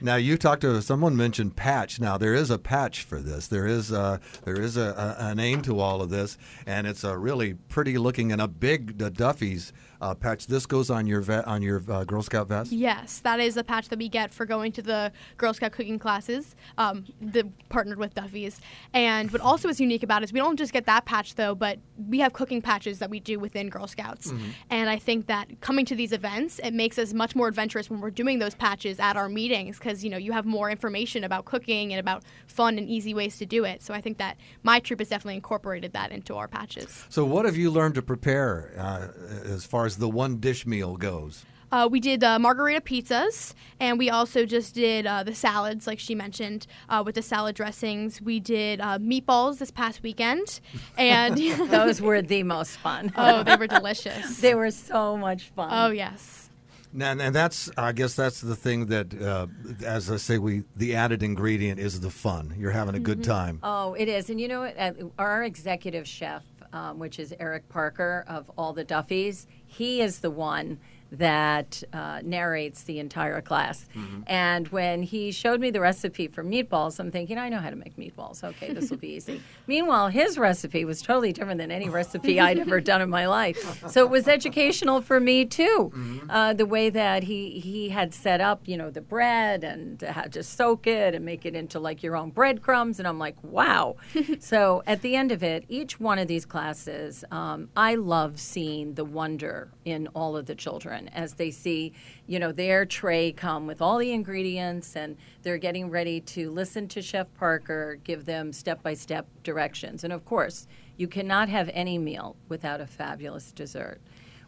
Now 0.00 0.16
you 0.16 0.38
talked 0.38 0.62
to 0.62 0.80
someone 0.80 1.16
mentioned 1.16 1.54
patch. 1.54 2.00
Now 2.00 2.16
there 2.16 2.34
is 2.34 2.50
a 2.50 2.58
patch 2.58 3.02
for 3.02 3.20
this. 3.20 3.46
There 3.48 3.66
is 3.66 3.92
a, 3.92 4.20
there 4.44 4.60
is 4.60 4.76
a, 4.76 4.94
a, 5.18 5.34
name 5.34 5.62
to 5.62 5.80
all 5.80 6.02
of 6.02 6.10
this, 6.10 6.38
and 6.66 6.86
it's 6.86 7.04
a 7.04 7.16
really 7.16 7.54
pretty 7.54 7.98
looking 7.98 8.32
and 8.32 8.40
a 8.40 8.48
big 8.48 8.98
Duffy's 8.98 9.72
uh, 10.02 10.14
patch. 10.14 10.48
This 10.48 10.66
goes 10.66 10.90
on 10.90 11.06
your 11.06 11.20
ve- 11.20 11.44
on 11.46 11.62
your 11.62 11.82
uh, 11.88 12.04
Girl 12.04 12.22
Scout 12.22 12.48
vest. 12.48 12.72
Yes, 12.72 13.20
that 13.20 13.40
is 13.40 13.56
a 13.56 13.64
patch 13.64 13.88
that 13.88 13.98
we 13.98 14.08
get 14.08 14.32
for 14.32 14.44
going 14.44 14.72
to 14.72 14.82
the 14.82 15.12
Girl 15.36 15.54
Scout 15.54 15.72
cooking 15.72 15.98
classes, 15.98 16.56
um, 16.76 17.06
the 17.20 17.48
partnered 17.68 17.98
with 17.98 18.14
Duffy's. 18.14 18.60
And 18.92 19.30
what 19.30 19.40
also 19.40 19.68
is 19.68 19.80
unique 19.80 20.02
about 20.02 20.22
it 20.22 20.24
is 20.26 20.32
we 20.32 20.40
don't 20.40 20.56
just 20.56 20.72
get 20.72 20.86
that 20.86 21.04
patch 21.04 21.36
though, 21.36 21.54
but 21.54 21.78
we 22.08 22.18
have 22.18 22.32
cooking 22.32 22.60
patches 22.60 22.98
that 22.98 23.08
we 23.08 23.20
do 23.20 23.38
within 23.38 23.68
Girl 23.70 23.86
Scouts. 23.86 24.32
And 24.70 24.90
I 24.90 24.98
think 24.98 25.26
that 25.28 25.60
coming 25.60 25.84
to 25.86 25.94
these 25.94 26.12
events, 26.12 26.58
it 26.58 26.74
makes 26.74 26.98
us 26.98 27.12
much 27.12 27.36
more 27.36 27.46
adventurous 27.46 27.88
when 27.88 28.00
we're 28.00 28.10
doing 28.10 28.40
those 28.40 28.54
patches 28.54 28.98
at 28.98 29.16
our 29.16 29.28
meetings 29.28 29.78
because 29.78 30.02
you 30.02 30.10
know 30.10 30.16
you 30.16 30.32
have 30.32 30.44
more 30.44 30.68
information 30.70 31.22
about 31.22 31.44
cooking 31.44 31.92
and 31.92 32.00
about 32.00 32.24
fun 32.46 32.76
and 32.76 32.88
easy 32.88 33.14
ways 33.14 33.38
to 33.38 33.46
do 33.46 33.64
it. 33.64 33.82
So 33.82 33.94
I 33.94 34.00
think 34.00 34.18
that 34.18 34.36
my 34.64 34.80
troop 34.80 34.98
has 34.98 35.08
definitely 35.08 35.36
incorporated 35.36 35.92
that 35.92 36.10
into 36.10 36.34
our 36.34 36.48
patches. 36.48 37.04
So 37.08 37.24
what 37.24 37.44
have 37.44 37.56
you 37.56 37.70
learned 37.70 37.94
to 37.94 38.02
prepare 38.02 38.72
uh, 38.76 39.08
as 39.44 39.64
far 39.64 39.86
as 39.86 39.91
as 39.92 39.98
the 39.98 40.08
one 40.08 40.38
dish 40.38 40.66
meal 40.66 40.96
goes? 40.96 41.44
Uh, 41.70 41.88
we 41.90 42.00
did 42.00 42.22
uh, 42.22 42.38
margarita 42.38 42.80
pizzas, 42.82 43.54
and 43.80 43.98
we 43.98 44.10
also 44.10 44.44
just 44.44 44.74
did 44.74 45.06
uh, 45.06 45.22
the 45.22 45.34
salads, 45.34 45.86
like 45.86 45.98
she 45.98 46.14
mentioned, 46.14 46.66
uh, 46.90 47.02
with 47.04 47.14
the 47.14 47.22
salad 47.22 47.54
dressings. 47.54 48.20
We 48.20 48.40
did 48.40 48.80
uh, 48.80 48.98
meatballs 48.98 49.58
this 49.58 49.70
past 49.70 50.02
weekend, 50.02 50.60
and 50.98 51.36
Those 51.70 52.00
were 52.00 52.20
the 52.22 52.42
most 52.42 52.76
fun. 52.78 53.12
oh, 53.16 53.42
they 53.42 53.56
were 53.56 53.66
delicious. 53.66 54.38
They 54.38 54.54
were 54.54 54.70
so 54.70 55.16
much 55.16 55.44
fun. 55.50 55.68
oh 55.72 55.90
yes. 55.90 56.50
And, 56.94 57.22
and 57.22 57.34
that's, 57.34 57.70
I 57.78 57.92
guess, 57.92 58.14
that's 58.16 58.42
the 58.42 58.54
thing 58.54 58.86
that, 58.86 59.18
uh, 59.18 59.46
as 59.82 60.10
I 60.10 60.16
say, 60.16 60.36
we 60.36 60.64
the 60.76 60.94
added 60.94 61.22
ingredient 61.22 61.80
is 61.80 62.00
the 62.00 62.10
fun. 62.10 62.54
You're 62.58 62.70
having 62.70 62.94
a 62.94 63.00
good 63.00 63.24
time. 63.24 63.60
Oh, 63.62 63.94
it 63.94 64.08
is. 64.08 64.28
And 64.28 64.38
you 64.38 64.46
know 64.46 64.60
what? 64.60 64.76
Our 65.18 65.42
executive 65.42 66.06
chef, 66.06 66.42
um, 66.74 66.98
which 66.98 67.18
is 67.18 67.32
Eric 67.40 67.66
Parker 67.70 68.26
of 68.28 68.50
all 68.58 68.74
the 68.74 68.84
Duffys, 68.84 69.46
he 69.72 70.00
is 70.02 70.20
the 70.20 70.30
one 70.30 70.78
that 71.12 71.82
uh, 71.92 72.20
narrates 72.24 72.84
the 72.84 72.98
entire 72.98 73.40
class. 73.42 73.86
And 74.26 74.68
when 74.68 75.02
he 75.02 75.30
showed 75.30 75.60
me 75.60 75.70
the 75.70 75.80
recipe 75.80 76.26
for 76.26 76.42
meatballs, 76.42 76.98
I'm 76.98 77.10
thinking, 77.10 77.36
I 77.38 77.48
know 77.50 77.58
how 77.58 77.70
to 77.70 77.76
make 77.76 77.96
meatballs. 77.96 78.42
Okay, 78.42 78.72
this 78.72 78.90
will 78.90 78.96
be 78.96 79.08
easy. 79.16 79.42
Meanwhile, 79.66 80.08
his 80.08 80.38
recipe 80.38 80.84
was 80.84 81.02
totally 81.02 81.32
different 81.32 81.58
than 81.58 81.70
any 81.70 81.88
recipe 81.88 82.40
I'd 82.40 82.58
ever 82.58 82.80
done 82.92 83.02
in 83.02 83.10
my 83.10 83.26
life. 83.26 83.90
So 83.90 84.04
it 84.04 84.10
was 84.10 84.26
educational 84.26 85.02
for 85.02 85.20
me 85.20 85.44
too. 85.44 85.92
Uh, 86.30 86.54
the 86.54 86.66
way 86.66 86.88
that 86.90 87.24
he 87.24 87.60
he 87.60 87.90
had 87.90 88.14
set 88.14 88.40
up, 88.40 88.66
you 88.66 88.76
know, 88.76 88.90
the 88.90 89.00
bread 89.00 89.64
and 89.64 90.00
how 90.02 90.22
to 90.22 90.42
soak 90.42 90.86
it 90.86 91.14
and 91.14 91.24
make 91.24 91.44
it 91.44 91.54
into 91.54 91.78
like 91.78 92.02
your 92.02 92.16
own 92.16 92.30
breadcrumbs. 92.30 92.98
And 92.98 93.06
I'm 93.06 93.18
like, 93.18 93.36
wow. 93.42 93.96
so 94.40 94.82
at 94.86 95.02
the 95.02 95.14
end 95.14 95.30
of 95.30 95.42
it, 95.42 95.64
each 95.68 96.00
one 96.00 96.18
of 96.18 96.28
these 96.28 96.46
classes, 96.46 97.24
um, 97.30 97.68
I 97.76 97.96
love 97.96 98.40
seeing 98.40 98.94
the 98.94 99.04
wonder 99.04 99.70
in 99.84 100.06
all 100.08 100.36
of 100.36 100.46
the 100.46 100.54
children 100.54 101.01
as 101.08 101.34
they 101.34 101.50
see, 101.50 101.92
you 102.26 102.38
know, 102.38 102.52
their 102.52 102.84
tray 102.84 103.32
come 103.32 103.66
with 103.66 103.82
all 103.82 103.98
the 103.98 104.12
ingredients 104.12 104.96
and 104.96 105.16
they're 105.42 105.58
getting 105.58 105.90
ready 105.90 106.20
to 106.20 106.50
listen 106.50 106.88
to 106.88 107.02
Chef 107.02 107.26
Parker 107.34 107.98
give 108.04 108.24
them 108.24 108.52
step 108.52 108.82
by 108.82 108.94
step 108.94 109.26
directions. 109.42 110.04
And 110.04 110.12
of 110.12 110.24
course, 110.24 110.66
you 110.96 111.08
cannot 111.08 111.48
have 111.48 111.70
any 111.72 111.98
meal 111.98 112.36
without 112.48 112.80
a 112.80 112.86
fabulous 112.86 113.52
dessert. 113.52 114.00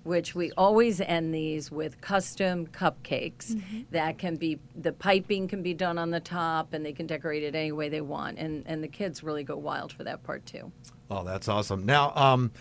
Which 0.02 0.34
we 0.34 0.52
always 0.52 1.00
end 1.00 1.34
these 1.34 1.70
with 1.70 1.98
custom 2.02 2.66
cupcakes 2.66 3.58
that 3.90 4.18
can 4.18 4.36
be 4.36 4.58
the 4.76 4.92
piping 4.92 5.48
can 5.48 5.62
be 5.62 5.72
done 5.72 5.96
on 5.96 6.10
the 6.10 6.20
top 6.20 6.74
and 6.74 6.84
they 6.84 6.92
can 6.92 7.06
decorate 7.06 7.42
it 7.42 7.54
any 7.54 7.72
way 7.72 7.88
they 7.88 8.02
want 8.02 8.36
and 8.38 8.64
and 8.66 8.84
the 8.84 8.88
kids 8.88 9.22
really 9.22 9.44
go 9.44 9.56
wild 9.56 9.94
for 9.94 10.04
that 10.04 10.22
part 10.22 10.44
too. 10.44 10.70
Oh, 11.10 11.24
that's 11.24 11.48
awesome. 11.48 11.86
Now, 11.86 12.12
um, 12.16 12.52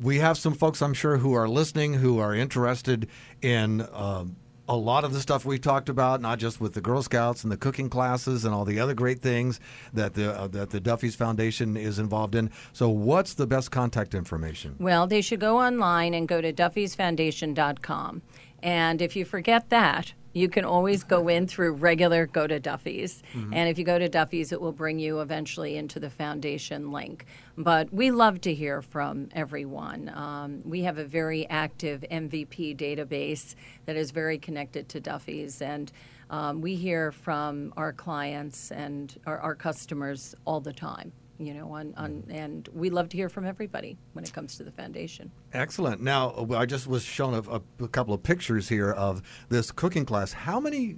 we 0.00 0.18
have 0.18 0.38
some 0.38 0.54
folks, 0.54 0.82
I'm 0.82 0.94
sure, 0.94 1.18
who 1.18 1.34
are 1.34 1.48
listening 1.48 1.94
who 1.94 2.18
are 2.18 2.34
interested 2.34 3.08
in 3.42 3.86
um, 3.92 4.36
a 4.68 4.76
lot 4.76 5.04
of 5.04 5.12
the 5.12 5.20
stuff 5.20 5.44
we 5.44 5.58
talked 5.58 5.88
about, 5.88 6.20
not 6.20 6.38
just 6.38 6.60
with 6.60 6.74
the 6.74 6.80
Girl 6.80 7.02
Scouts 7.02 7.42
and 7.42 7.52
the 7.52 7.56
cooking 7.56 7.90
classes 7.90 8.44
and 8.44 8.54
all 8.54 8.64
the 8.64 8.80
other 8.80 8.94
great 8.94 9.20
things 9.20 9.60
that 9.92 10.14
the 10.14 10.32
uh, 10.32 10.48
that 10.48 10.70
the 10.70 10.80
Duffy's 10.80 11.14
Foundation 11.14 11.76
is 11.76 11.98
involved 11.98 12.34
in. 12.34 12.50
So, 12.72 12.88
what's 12.88 13.34
the 13.34 13.46
best 13.46 13.70
contact 13.70 14.14
information? 14.14 14.76
Well, 14.78 15.06
they 15.06 15.20
should 15.20 15.40
go 15.40 15.58
online 15.58 16.14
and 16.14 16.26
go 16.26 16.40
to 16.40 16.52
duffysfoundation.com. 16.52 18.22
And 18.62 19.02
if 19.02 19.14
you 19.14 19.24
forget 19.24 19.68
that, 19.70 20.14
you 20.34 20.48
can 20.48 20.64
always 20.64 21.04
go 21.04 21.28
in 21.28 21.46
through 21.46 21.72
regular 21.72 22.26
go 22.26 22.46
to 22.46 22.60
Duffy's. 22.60 23.22
And 23.52 23.68
if 23.68 23.78
you 23.78 23.84
go 23.84 23.98
to 23.98 24.08
Duffy's, 24.08 24.52
it 24.52 24.60
will 24.60 24.72
bring 24.72 24.98
you 24.98 25.20
eventually 25.20 25.76
into 25.76 26.00
the 26.00 26.10
foundation 26.10 26.90
link. 26.90 27.24
But 27.56 27.92
we 27.92 28.10
love 28.10 28.40
to 28.42 28.52
hear 28.52 28.82
from 28.82 29.28
everyone. 29.32 30.10
Um, 30.12 30.60
we 30.64 30.82
have 30.82 30.98
a 30.98 31.04
very 31.04 31.48
active 31.48 32.04
MVP 32.10 32.76
database 32.76 33.54
that 33.86 33.96
is 33.96 34.10
very 34.10 34.38
connected 34.38 34.88
to 34.90 35.00
Duffy's. 35.00 35.62
And 35.62 35.92
um, 36.30 36.60
we 36.60 36.74
hear 36.74 37.12
from 37.12 37.72
our 37.76 37.92
clients 37.92 38.72
and 38.72 39.16
our, 39.26 39.38
our 39.38 39.54
customers 39.54 40.34
all 40.44 40.60
the 40.60 40.72
time. 40.72 41.12
You 41.38 41.54
know, 41.54 41.72
on, 41.72 41.94
on, 41.96 42.24
and 42.30 42.68
we 42.72 42.90
love 42.90 43.08
to 43.08 43.16
hear 43.16 43.28
from 43.28 43.44
everybody 43.44 43.98
when 44.12 44.24
it 44.24 44.32
comes 44.32 44.56
to 44.58 44.62
the 44.62 44.70
foundation. 44.70 45.32
Excellent. 45.52 46.00
Now, 46.00 46.30
uh, 46.30 46.56
I 46.56 46.64
just 46.64 46.86
was 46.86 47.02
shown 47.02 47.34
a, 47.34 47.42
a, 47.50 47.84
a 47.84 47.88
couple 47.88 48.14
of 48.14 48.22
pictures 48.22 48.68
here 48.68 48.92
of 48.92 49.20
this 49.48 49.72
cooking 49.72 50.04
class. 50.04 50.32
How 50.32 50.60
many? 50.60 50.96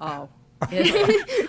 Oh. 0.00 0.28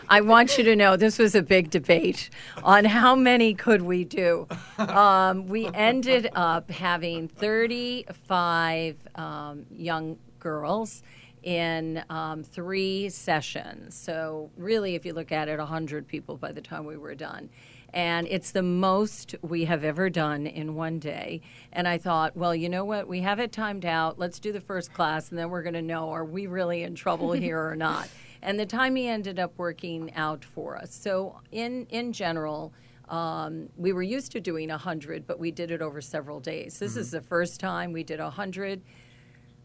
I 0.09 0.21
want 0.21 0.57
you 0.57 0.63
to 0.63 0.75
know 0.75 0.97
this 0.97 1.19
was 1.19 1.35
a 1.35 1.43
big 1.43 1.69
debate 1.69 2.29
on 2.63 2.83
how 2.83 3.15
many 3.15 3.53
could 3.53 3.83
we 3.83 4.03
do. 4.03 4.47
Um, 4.79 5.47
we 5.47 5.67
ended 5.67 6.29
up 6.33 6.71
having 6.71 7.27
35 7.27 8.97
um, 9.15 9.65
young 9.69 10.17
girls 10.39 11.03
in 11.43 12.03
um, 12.09 12.43
three 12.43 13.09
sessions. 13.09 13.95
So, 13.95 14.49
really, 14.57 14.95
if 14.95 15.05
you 15.05 15.13
look 15.13 15.31
at 15.31 15.47
it, 15.47 15.59
100 15.59 16.07
people 16.07 16.37
by 16.37 16.51
the 16.51 16.61
time 16.61 16.85
we 16.85 16.97
were 16.97 17.15
done. 17.15 17.49
And 17.93 18.27
it's 18.27 18.51
the 18.51 18.63
most 18.63 19.35
we 19.41 19.65
have 19.65 19.83
ever 19.83 20.09
done 20.09 20.47
in 20.47 20.73
one 20.73 20.97
day. 20.99 21.41
And 21.71 21.87
I 21.87 21.97
thought, 21.97 22.35
well, 22.35 22.55
you 22.55 22.67
know 22.67 22.83
what? 22.83 23.07
We 23.07 23.21
have 23.21 23.39
it 23.39 23.51
timed 23.51 23.85
out. 23.85 24.17
Let's 24.17 24.39
do 24.39 24.51
the 24.51 24.61
first 24.61 24.93
class, 24.93 25.29
and 25.29 25.37
then 25.37 25.49
we're 25.49 25.61
going 25.61 25.75
to 25.75 25.81
know 25.81 26.09
are 26.09 26.25
we 26.25 26.47
really 26.47 26.83
in 26.83 26.95
trouble 26.95 27.31
here 27.33 27.59
or 27.59 27.75
not? 27.75 28.09
And 28.41 28.59
the 28.59 28.65
timing 28.65 29.07
ended 29.07 29.39
up 29.39 29.53
working 29.57 30.13
out 30.15 30.43
for 30.43 30.75
us. 30.75 30.93
So, 30.93 31.39
in, 31.51 31.85
in 31.89 32.11
general, 32.11 32.73
um, 33.09 33.69
we 33.77 33.93
were 33.93 34.03
used 34.03 34.31
to 34.33 34.41
doing 34.41 34.69
100, 34.69 35.27
but 35.27 35.39
we 35.39 35.51
did 35.51 35.71
it 35.71 35.81
over 35.81 36.01
several 36.01 36.39
days. 36.39 36.79
This 36.79 36.97
is 36.97 37.11
the 37.11 37.21
first 37.21 37.59
time 37.59 37.93
we 37.93 38.03
did 38.03 38.19
100 38.19 38.81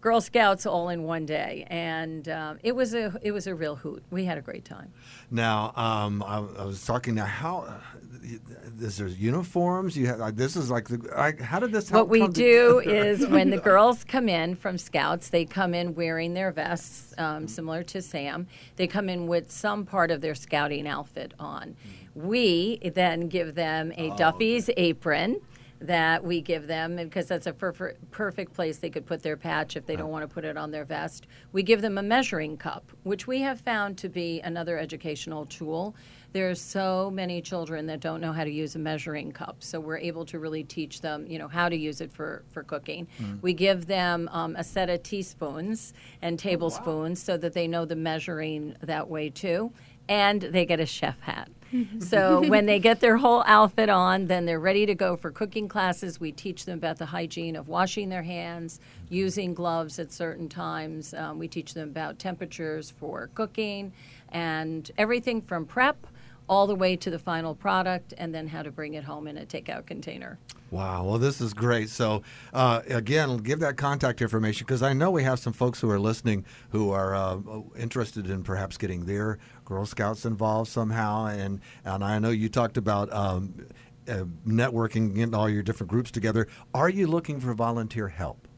Girl 0.01 0.21
Scouts 0.21 0.65
all 0.65 0.91
in 0.91 1.03
one 1.03 1.27
day, 1.27 1.67
and 1.69 2.29
um, 2.29 2.59
it 2.63 2.77
was 2.77 2.95
a 2.95 3.19
it 3.21 3.33
was 3.33 3.49
a 3.49 3.55
real 3.55 3.75
hoot. 3.75 4.03
We 4.11 4.25
had 4.25 4.39
a 4.39 4.41
great 4.41 4.65
time. 4.65 4.93
Now, 5.29 5.73
um, 5.75 6.23
I, 6.23 6.37
I 6.37 6.65
was 6.65 6.85
talking 6.85 7.17
now. 7.17 7.25
How 7.25 7.63
uh, 7.63 7.81
is 8.81 8.99
there 8.99 9.09
uniforms? 9.09 9.97
You 9.97 10.07
have, 10.07 10.21
like, 10.21 10.37
this 10.37 10.55
is 10.55 10.71
like 10.71 10.89
the. 10.89 11.11
I, 11.17 11.43
how 11.43 11.59
did 11.59 11.73
this? 11.73 11.89
Happen? 11.89 11.99
What 11.99 12.09
we 12.11 12.29
do 12.29 12.79
is 12.85 13.27
when 13.27 13.51
the 13.51 13.59
girls 13.59 14.05
come 14.05 14.29
in 14.29 14.55
from 14.55 14.79
Scouts, 14.79 15.31
they 15.31 15.45
come 15.45 15.75
in 15.75 15.97
wearing 15.97 16.33
their 16.33 16.53
vests, 16.53 17.13
um, 17.19 17.49
similar 17.49 17.83
to 17.83 18.01
Sam. 18.01 18.47
They 18.77 18.87
come 18.87 19.09
in 19.09 19.27
with 19.27 19.51
some 19.51 19.85
part 19.85 20.13
of 20.13 20.21
their 20.21 20.37
scouting 20.37 20.87
outfit 20.87 21.35
on. 21.41 21.75
We 22.15 22.79
then 22.95 23.29
give 23.29 23.57
them 23.57 23.93
a 23.97 24.11
Duffy's 24.11 24.71
apron 24.77 25.41
that 25.81 26.25
we 26.25 26.41
give 26.41 26.67
them 26.67 26.97
because 26.97 27.27
that's 27.27 27.47
a 27.47 27.53
perf- 27.53 27.95
perfect 28.11 28.53
place 28.53 28.79
they 28.79 28.91
could 28.91 29.07
put 29.07 29.23
their 29.23 29.37
patch 29.37 29.77
if 29.77 29.87
they 29.87 29.97
don't 29.97 30.11
want 30.11 30.29
to 30.29 30.33
put 30.33 30.45
it 30.45 30.57
on 30.57 30.71
their 30.71 30.85
vest. 30.85 31.27
We 31.53 31.63
give 31.63 31.83
them 31.83 31.99
a 31.99 32.03
measuring 32.03 32.57
cup, 32.57 32.91
which 33.05 33.27
we 33.27 33.41
have 33.43 33.61
found 33.61 33.97
to 33.99 34.09
be 34.09 34.41
another 34.41 34.79
educational 34.79 35.47
tool. 35.47 35.95
There 36.33 36.51
are 36.51 36.55
so 36.55 37.11
many 37.11 37.41
children 37.41 37.87
that 37.87 38.01
don't 38.01 38.21
know 38.21 38.33
how 38.33 38.45
to 38.45 38.51
use 38.51 38.77
a 38.77 38.79
measuring 38.79 39.33
cup, 39.33 39.57
so 39.61 39.81
we're 39.81 39.97
able 39.97 40.27
to 40.27 40.39
really 40.39 40.63
teach 40.63 41.01
them, 41.01 41.27
you 41.27 41.39
know, 41.39 41.49
how 41.49 41.71
to 41.71 41.77
use 41.77 42.03
it 42.03 42.13
for, 42.13 42.43
for 42.51 42.63
cooking. 42.63 43.09
We 43.41 43.55
give 43.55 43.87
them 43.87 44.29
um, 44.31 44.55
a 44.57 44.63
set 44.65 44.91
of 44.91 45.03
teaspoons 45.03 45.95
and 46.21 46.39
tablespoons 46.39 47.23
so 47.23 47.39
that 47.39 47.55
they 47.55 47.67
know 47.67 47.87
the 47.87 47.97
measuring 47.97 48.77
that 48.83 49.09
way 49.09 49.31
too, 49.31 49.73
and 50.09 50.43
they 50.43 50.65
get 50.65 50.81
a 50.81 50.87
chef 50.87 51.21
hat. 51.21 51.49
so 52.01 52.49
when 52.49 52.67
they 52.67 52.79
get 52.79 53.01
their 53.01 53.19
whole 53.19 53.43
outfit 53.47 53.89
on, 53.89 54.27
then 54.27 54.47
they're 54.47 54.61
ready 54.61 54.87
to 54.87 54.95
go 54.95 55.17
for 55.17 55.31
cooking 55.31 55.69
classes. 55.69 56.19
We 56.19 56.33
teach 56.33 56.65
them 56.65 56.79
about 56.79 56.99
the 56.99 57.07
hygiene 57.07 57.57
of 57.57 57.69
washing 57.69 58.09
their 58.09 58.23
hands, 58.23 58.81
using 59.11 59.55
gloves 59.55 59.99
at 59.99 60.13
certain 60.13 60.49
times. 60.49 61.13
Um, 61.13 61.39
we 61.39 61.47
teach 61.47 61.75
them 61.75 61.91
about 61.91 62.19
temperatures 62.19 62.91
for 62.99 63.29
cooking 63.35 63.93
and 64.31 64.91
everything 64.97 65.43
from 65.43 65.67
prep 65.67 66.07
all 66.49 66.67
the 66.67 66.75
way 66.75 66.97
to 66.97 67.11
the 67.11 67.19
final 67.19 67.55
product 67.55 68.15
and 68.17 68.35
then 68.35 68.49
how 68.49 68.63
to 68.63 68.71
bring 68.71 68.95
it 68.95 69.05
home 69.05 69.27
in 69.27 69.37
a 69.37 69.45
takeout 69.45 69.87
container. 69.87 70.39
Wow. 70.71 71.05
Well, 71.05 71.19
this 71.19 71.41
is 71.41 71.55
great. 71.55 71.89
So, 71.89 72.23
uh, 72.53 72.83
again, 72.89 73.39
give 73.39 73.61
that 73.61 73.77
contact 73.77 74.21
information 74.21 74.67
because 74.67 74.83
I 74.83 74.93
know 74.93 75.11
we 75.11 75.23
have 75.23 75.39
some 75.39 75.55
folks 75.55 75.81
who 75.81 75.91
are 75.91 75.99
listening 75.99 76.45
who 76.71 76.91
are 76.91 77.15
uh, 77.15 77.39
interested 77.79 78.29
in 78.29 78.43
perhaps 78.43 78.77
getting 78.77 79.07
their 79.07 79.39
Girl 79.69 79.85
Scouts 79.85 80.25
involved 80.25 80.71
somehow. 80.71 81.27
And, 81.27 81.61
and 81.85 82.03
I 82.03 82.19
know 82.19 82.31
you 82.31 82.49
talked 82.49 82.79
about 82.79 83.13
um, 83.13 83.67
uh, 84.09 84.25
networking, 84.47 85.15
getting 85.15 85.35
all 85.35 85.49
your 85.49 85.63
different 85.63 85.91
groups 85.91 86.11
together. 86.11 86.49
Are 86.73 86.89
you 86.89 87.07
looking 87.07 87.39
for 87.39 87.53
volunteer 87.53 88.09
help? 88.09 88.49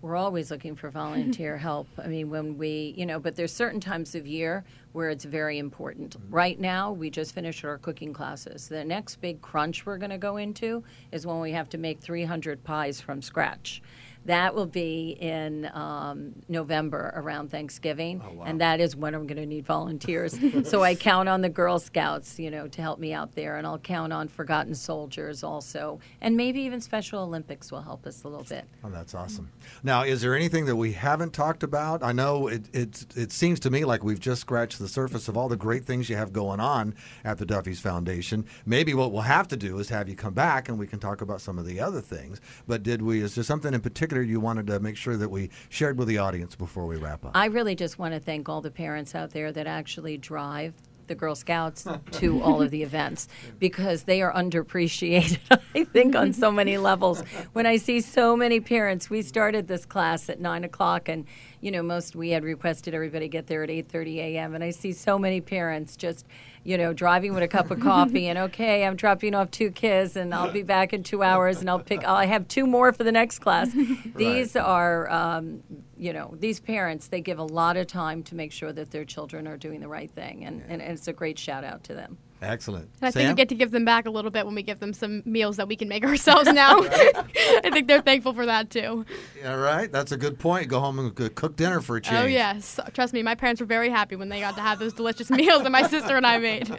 We're 0.00 0.16
always 0.16 0.50
looking 0.50 0.74
for 0.74 0.88
volunteer 0.88 1.58
help. 1.58 1.86
I 2.02 2.06
mean, 2.06 2.30
when 2.30 2.56
we, 2.56 2.94
you 2.96 3.04
know, 3.04 3.18
but 3.18 3.36
there's 3.36 3.52
certain 3.52 3.78
times 3.78 4.14
of 4.14 4.26
year 4.26 4.64
where 4.92 5.10
it's 5.10 5.26
very 5.26 5.58
important. 5.58 6.16
Right 6.30 6.58
now, 6.58 6.92
we 6.92 7.10
just 7.10 7.34
finished 7.34 7.62
our 7.66 7.76
cooking 7.76 8.14
classes. 8.14 8.68
The 8.68 8.84
next 8.84 9.16
big 9.16 9.42
crunch 9.42 9.84
we're 9.84 9.98
going 9.98 10.10
to 10.10 10.18
go 10.18 10.38
into 10.38 10.82
is 11.12 11.26
when 11.26 11.40
we 11.40 11.52
have 11.52 11.68
to 11.70 11.78
make 11.78 12.00
300 12.00 12.64
pies 12.64 13.02
from 13.02 13.20
scratch. 13.20 13.82
That 14.26 14.54
will 14.54 14.66
be 14.66 15.16
in 15.18 15.70
um, 15.72 16.34
November 16.48 17.12
around 17.16 17.50
Thanksgiving, 17.50 18.20
Oh, 18.24 18.34
wow. 18.34 18.44
and 18.46 18.60
that 18.60 18.80
is 18.80 18.94
when 18.94 19.14
I'm 19.14 19.26
going 19.26 19.38
to 19.40 19.46
need 19.46 19.64
volunteers. 19.64 20.38
so 20.68 20.82
I 20.82 20.94
count 20.96 21.28
on 21.28 21.40
the 21.40 21.48
Girl 21.48 21.78
Scouts, 21.78 22.38
you 22.38 22.50
know, 22.50 22.68
to 22.68 22.82
help 22.82 22.98
me 22.98 23.12
out 23.14 23.34
there, 23.34 23.56
and 23.56 23.66
I'll 23.66 23.78
count 23.78 24.12
on 24.12 24.28
Forgotten 24.28 24.74
Soldiers 24.74 25.42
also, 25.42 26.00
and 26.20 26.36
maybe 26.36 26.60
even 26.62 26.80
Special 26.80 27.22
Olympics 27.22 27.72
will 27.72 27.80
help 27.82 28.06
us 28.06 28.22
a 28.24 28.28
little 28.28 28.44
bit. 28.44 28.66
Oh, 28.84 28.90
that's 28.90 29.14
awesome. 29.14 29.50
Now, 29.82 30.02
is 30.02 30.20
there 30.20 30.34
anything 30.34 30.66
that 30.66 30.76
we 30.76 30.92
haven't 30.92 31.32
talked 31.32 31.62
about? 31.62 32.02
I 32.02 32.12
know 32.12 32.48
it, 32.48 32.62
it, 32.74 33.06
it 33.16 33.32
seems 33.32 33.60
to 33.60 33.70
me 33.70 33.84
like 33.84 34.04
we've 34.04 34.20
just 34.20 34.42
scratched 34.42 34.78
the 34.78 34.88
surface 34.88 35.28
of 35.28 35.36
all 35.36 35.48
the 35.48 35.56
great 35.56 35.84
things 35.86 36.10
you 36.10 36.16
have 36.16 36.32
going 36.32 36.60
on 36.60 36.94
at 37.24 37.38
the 37.38 37.46
Duffy's 37.46 37.80
Foundation. 37.80 38.44
Maybe 38.66 38.92
what 38.94 39.12
we'll 39.12 39.22
have 39.22 39.48
to 39.48 39.56
do 39.56 39.78
is 39.78 39.88
have 39.88 40.08
you 40.08 40.16
come 40.16 40.34
back 40.34 40.68
and 40.68 40.78
we 40.78 40.86
can 40.86 40.98
talk 40.98 41.20
about 41.22 41.40
some 41.40 41.58
of 41.58 41.64
the 41.66 41.80
other 41.80 42.00
things. 42.00 42.40
But 42.66 42.82
did 42.82 43.00
we, 43.00 43.20
is 43.22 43.34
there 43.34 43.44
something 43.44 43.72
in 43.72 43.80
particular 43.80 44.07
you 44.16 44.40
wanted 44.40 44.66
to 44.68 44.80
make 44.80 44.96
sure 44.96 45.16
that 45.16 45.30
we 45.30 45.50
shared 45.68 45.98
with 45.98 46.08
the 46.08 46.18
audience 46.18 46.54
before 46.54 46.86
we 46.86 46.96
wrap 46.96 47.24
up? 47.24 47.32
I 47.34 47.46
really 47.46 47.74
just 47.74 47.98
want 47.98 48.14
to 48.14 48.20
thank 48.20 48.48
all 48.48 48.60
the 48.60 48.70
parents 48.70 49.14
out 49.14 49.30
there 49.30 49.52
that 49.52 49.66
actually 49.66 50.16
drive 50.18 50.74
the 51.08 51.14
Girl 51.14 51.34
Scouts 51.34 51.86
to 52.12 52.42
all 52.42 52.62
of 52.62 52.70
the 52.70 52.82
events 52.82 53.28
because 53.58 54.04
they 54.04 54.22
are 54.22 54.32
underappreciated, 54.32 55.38
I 55.74 55.84
think, 55.84 56.14
on 56.14 56.32
so 56.32 56.52
many 56.52 56.78
levels. 56.78 57.22
When 57.54 57.66
I 57.66 57.76
see 57.78 58.00
so 58.00 58.36
many 58.36 58.60
parents, 58.60 59.10
we 59.10 59.22
started 59.22 59.66
this 59.66 59.84
class 59.84 60.28
at 60.28 60.38
nine 60.40 60.64
o'clock, 60.64 61.08
and 61.08 61.24
you 61.60 61.70
know, 61.70 61.82
most 61.82 62.14
we 62.14 62.30
had 62.30 62.44
requested 62.44 62.94
everybody 62.94 63.28
get 63.28 63.46
there 63.46 63.62
at 63.62 63.70
eight 63.70 63.88
thirty 63.88 64.20
a.m. 64.20 64.54
And 64.54 64.62
I 64.62 64.70
see 64.70 64.92
so 64.92 65.18
many 65.18 65.40
parents 65.40 65.96
just, 65.96 66.26
you 66.64 66.78
know, 66.78 66.92
driving 66.92 67.34
with 67.34 67.42
a 67.42 67.48
cup 67.48 67.70
of 67.70 67.80
coffee 67.80 68.28
and 68.28 68.38
okay, 68.38 68.84
I'm 68.84 68.96
dropping 68.96 69.34
off 69.34 69.50
two 69.50 69.70
kids, 69.70 70.16
and 70.16 70.34
I'll 70.34 70.52
be 70.52 70.62
back 70.62 70.92
in 70.92 71.02
two 71.02 71.22
hours, 71.22 71.60
and 71.60 71.68
I'll 71.68 71.78
pick. 71.80 72.04
I 72.04 72.26
have 72.26 72.48
two 72.48 72.66
more 72.66 72.92
for 72.92 73.04
the 73.04 73.12
next 73.12 73.40
class. 73.40 73.70
These 74.16 74.56
are, 74.56 75.10
um, 75.10 75.62
you 75.96 76.12
know, 76.12 76.34
these 76.38 76.60
parents. 76.60 77.08
They 77.08 77.20
give 77.20 77.38
a 77.38 77.44
lot 77.44 77.76
of 77.76 77.86
time 77.86 78.22
to 78.24 78.34
make 78.34 78.52
sure 78.52 78.72
that 78.72 78.90
their 78.90 79.04
children 79.04 79.46
are 79.46 79.56
doing 79.56 79.80
the 79.80 79.88
right 79.88 80.10
thing, 80.10 80.44
and, 80.44 80.62
and, 80.68 80.80
and 80.82 80.92
it's 80.92 81.08
a 81.08 81.12
great 81.12 81.38
shout 81.38 81.64
out 81.64 81.84
to 81.84 81.94
them. 81.94 82.18
Excellent. 82.40 82.90
And 83.00 83.08
I 83.08 83.10
think 83.10 83.28
we 83.28 83.34
get 83.34 83.48
to 83.48 83.54
give 83.54 83.70
them 83.70 83.84
back 83.84 84.06
a 84.06 84.10
little 84.10 84.30
bit 84.30 84.46
when 84.46 84.54
we 84.54 84.62
give 84.62 84.78
them 84.78 84.92
some 84.92 85.22
meals 85.24 85.56
that 85.56 85.66
we 85.66 85.76
can 85.76 85.88
make 85.88 86.04
ourselves 86.06 86.52
now. 86.52 86.78
I 86.80 87.70
think 87.72 87.88
they're 87.88 88.00
thankful 88.02 88.32
for 88.32 88.46
that 88.46 88.70
too. 88.70 89.04
All 89.44 89.58
right, 89.58 89.90
that's 89.90 90.12
a 90.12 90.16
good 90.16 90.38
point. 90.38 90.68
Go 90.68 90.80
home 90.80 90.98
and 90.98 91.34
cook 91.34 91.56
dinner 91.56 91.80
for 91.80 91.96
a 91.96 92.00
change. 92.00 92.22
Oh 92.22 92.26
yes, 92.26 92.78
trust 92.92 93.12
me, 93.12 93.22
my 93.22 93.34
parents 93.34 93.60
were 93.60 93.66
very 93.66 93.90
happy 93.90 94.16
when 94.16 94.28
they 94.28 94.40
got 94.40 94.54
to 94.56 94.60
have 94.60 94.78
those 94.78 94.92
delicious 94.92 95.30
meals 95.38 95.62
that 95.62 95.72
my 95.72 95.82
sister 95.82 96.16
and 96.16 96.26
I 96.26 96.38
made. 96.38 96.70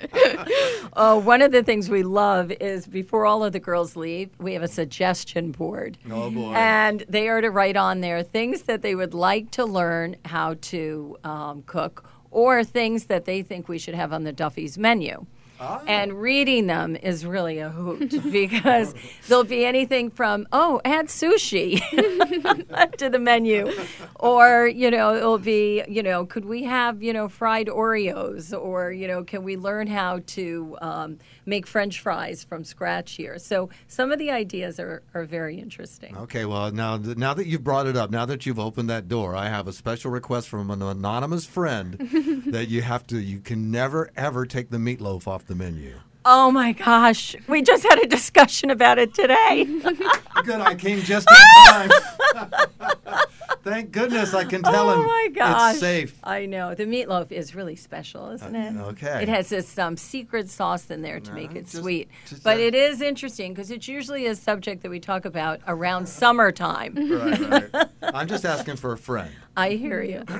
Oh, 0.94 1.18
one 1.20 1.42
of 1.42 1.52
the 1.52 1.64
things 1.64 1.90
we 1.90 2.04
love 2.04 2.52
is 2.52 2.88
before 2.88 3.26
all 3.26 3.44
of 3.44 3.54
the 3.54 3.60
girls 3.60 3.96
leave, 3.96 4.30
we 4.40 4.54
have 4.54 4.64
a 4.64 4.68
suggestion 4.68 5.52
board. 5.52 5.98
Oh, 6.10 6.30
boy. 6.32 6.54
And 6.54 7.04
they 7.10 7.28
are 7.28 7.42
to 7.42 7.50
write 7.50 7.78
on 7.78 8.02
there 8.02 8.24
things 8.24 8.64
that 8.64 8.82
they 8.82 8.96
would 8.96 9.14
like 9.14 9.52
to 9.52 9.66
learn 9.66 10.16
how 10.26 10.56
to 10.62 11.18
um, 11.24 11.64
cook 11.64 12.06
or 12.32 12.64
things 12.64 13.06
that 13.06 13.26
they 13.26 13.42
think 13.42 13.68
we 13.68 13.78
should 13.80 13.96
have 13.96 14.14
on 14.14 14.24
the 14.24 14.32
Duffy's 14.32 14.78
menu. 14.78 15.26
Ah. 15.60 15.82
And 15.88 16.22
reading 16.22 16.68
them 16.68 16.96
is 16.96 17.26
really 17.26 17.60
a 17.60 17.70
hoot 17.70 18.10
because 18.32 18.96
there'll 19.28 19.44
be 19.44 19.66
anything 19.66 20.10
from, 20.10 20.48
oh, 20.52 20.82
add 20.86 21.08
sushi 21.08 21.80
to 22.98 23.10
the 23.10 23.20
menu. 23.20 23.72
Or, 24.16 24.68
you 24.68 24.90
know, 24.90 25.16
it'll 25.16 25.38
be, 25.38 25.84
you 25.88 26.02
know, 26.02 26.26
could 26.26 26.46
we 26.46 26.64
have, 26.64 27.04
you 27.04 27.14
know, 27.14 27.28
fried 27.28 27.68
Oreos? 27.68 28.58
Or, 28.58 28.92
you 28.92 29.08
know, 29.08 29.24
can 29.24 29.44
we 29.44 29.58
learn 29.58 29.88
how 29.88 30.22
to 30.28 30.78
um, 30.82 31.20
make 31.46 31.68
French 31.68 32.00
fries 32.00 32.44
from 32.44 32.64
scratch 32.64 33.14
here? 33.14 33.38
So 33.38 33.70
some 33.88 34.12
of 34.12 34.20
the 34.20 34.32
ideas 34.32 34.80
are, 34.80 35.04
are 35.14 35.26
very 35.26 35.60
interesting. 35.60 36.16
Okay, 36.18 36.46
well 36.46 36.72
now 36.72 36.98
now 36.98 37.34
that 37.34 37.48
you've 37.48 37.64
brought 37.64 37.88
it 37.88 37.96
up, 37.98 38.10
now 38.10 38.26
that 38.26 38.46
you've 38.46 38.60
opened 38.60 38.90
that 38.90 39.08
door, 39.08 39.36
I 39.36 39.50
have 39.50 39.68
a 39.68 39.74
special 39.74 40.12
request 40.12 40.48
from 40.50 40.72
an 40.72 40.82
anonymous 40.82 41.46
friend 41.46 41.94
that 42.48 42.70
you 42.70 42.82
have 42.82 43.06
to 43.08 43.20
you 43.20 43.40
can 43.40 43.72
never 43.72 44.10
ever 44.16 44.46
take 44.46 44.70
the 44.70 44.78
meatloaf 44.78 45.28
off 45.28 45.46
the 45.50 45.56
menu. 45.56 46.00
Oh 46.26 46.52
my 46.52 46.74
gosh, 46.74 47.36
we 47.48 47.62
just 47.62 47.84
had 47.84 47.98
a 48.00 48.06
discussion 48.06 48.70
about 48.70 49.00
it 49.00 49.14
today. 49.14 49.64
Good, 50.46 50.62
I 50.62 50.76
came 50.76 51.02
just 51.02 51.28
in 51.30 51.64
time. 51.74 51.90
Thank 53.64 53.92
goodness 53.92 54.34
I 54.34 54.46
can 54.46 54.62
tell 54.64 54.90
him 54.92 55.00
oh 55.00 55.04
my 55.06 55.30
gosh. 55.34 55.72
it's 55.74 55.80
safe. 55.82 56.20
I 56.24 56.46
know. 56.46 56.76
The 56.76 56.86
meatloaf 56.86 57.32
is 57.32 57.56
really 57.56 57.76
special, 57.76 58.30
isn't 58.32 58.56
it? 58.56 58.78
okay. 58.80 59.22
It 59.24 59.30
has 59.30 59.50
this 59.50 59.78
um, 59.78 59.98
secret 59.98 60.50
sauce 60.50 60.90
in 60.90 61.02
there 61.02 61.20
to 61.20 61.34
make 61.34 61.56
it 61.56 61.64
just- 61.66 61.78
sweet. 61.78 62.10
just 62.28 62.44
but 62.44 62.56
that- 62.56 62.64
it 62.64 62.76
is 62.76 63.02
interesting 63.02 63.54
because 63.54 63.70
it's 63.70 63.88
usually 63.88 64.28
a 64.28 64.36
subject 64.36 64.84
that 64.84 64.90
we 64.90 65.00
talk 65.00 65.26
about 65.26 65.60
around 65.68 66.08
summertime. 66.08 66.96
Right, 66.96 67.74
right. 67.74 67.88
I'm 68.02 68.28
just 68.28 68.46
asking 68.46 68.78
for 68.78 68.94
a 68.94 68.98
friend. 68.98 69.32
I 69.58 69.72
hear 69.72 70.02
you. 70.02 70.24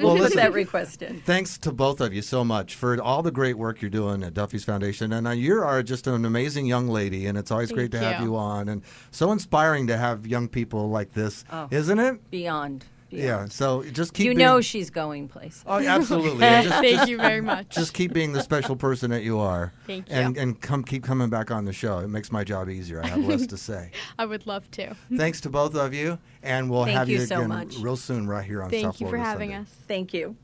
Well, 0.00 0.16
put 0.16 0.34
that 0.34 0.52
request 0.52 1.02
in. 1.02 1.20
thanks 1.20 1.56
to 1.58 1.70
both 1.72 2.00
of 2.00 2.12
you 2.12 2.22
so 2.22 2.44
much 2.44 2.74
for 2.74 3.00
all 3.00 3.22
the 3.22 3.30
great 3.30 3.56
work 3.58 3.80
you're 3.80 3.90
doing 3.90 4.22
at 4.24 4.34
Duffy's 4.34 4.64
Foundation. 4.64 5.12
And 5.12 5.26
uh, 5.28 5.30
you 5.30 5.60
are 5.62 5.82
just 5.82 6.06
an 6.06 6.24
amazing 6.24 6.66
young 6.66 6.88
lady, 6.88 7.26
and 7.26 7.38
it's 7.38 7.50
always 7.50 7.70
great 7.70 7.90
to 7.92 7.98
Thank 7.98 8.12
have 8.16 8.22
you. 8.22 8.30
you 8.32 8.36
on. 8.36 8.68
And 8.68 8.82
so 9.10 9.30
inspiring 9.30 9.86
to 9.88 9.96
have 9.96 10.26
young 10.26 10.48
people 10.48 10.88
like 10.90 11.12
this, 11.12 11.44
Oh. 11.52 11.68
isn't 11.70 11.98
it? 11.98 12.30
Beyond. 12.30 12.84
Yeah. 13.14 13.36
beyond. 13.36 13.52
So 13.52 13.82
just 13.84 14.12
keep 14.14 14.24
You 14.26 14.30
being- 14.34 14.38
know 14.46 14.60
she's 14.60 14.90
going 14.90 15.28
places. 15.28 15.64
Oh, 15.66 15.78
absolutely. 15.78 16.44
And 16.44 16.66
just, 16.68 16.80
Thank 16.82 16.96
just- 16.96 17.10
you 17.10 17.16
very 17.18 17.40
much. 17.40 17.68
just 17.70 17.94
keep 17.94 18.12
being 18.12 18.32
the 18.32 18.40
special 18.42 18.76
person 18.76 19.10
that 19.10 19.22
you 19.22 19.38
are. 19.38 19.72
Thank 19.86 20.06
And 20.10 20.36
you. 20.36 20.42
and 20.42 20.50
and 20.54 20.60
come 20.60 20.84
keep 20.84 21.04
coming 21.04 21.30
back 21.30 21.50
on 21.50 21.64
the 21.64 21.72
show. 21.72 21.98
It 22.00 22.08
makes 22.08 22.30
my 22.30 22.44
job 22.44 22.68
easier. 22.68 23.02
I 23.02 23.06
have 23.08 23.24
less 23.24 23.46
to 23.48 23.56
say. 23.56 23.90
I 24.18 24.26
would 24.26 24.46
love 24.46 24.70
to. 24.72 24.94
Thanks 25.16 25.40
to 25.42 25.50
both 25.50 25.74
of 25.74 25.94
you, 25.94 26.18
and 26.42 26.70
we'll 26.70 26.84
Thank 26.84 26.98
have 26.98 27.08
you 27.08 27.18
you 27.20 27.26
so 27.26 27.36
again 27.38 27.48
much. 27.48 27.76
real 27.78 27.96
soon 27.96 28.26
right 28.26 28.44
here 28.44 28.62
on 28.62 28.70
Thank 28.70 28.84
South 28.84 29.00
you 29.00 29.06
for 29.06 29.10
Florida 29.12 29.28
having 29.30 29.50
Sunday. 29.50 29.62
us. 29.62 29.76
Thank 29.88 30.14
you. 30.14 30.36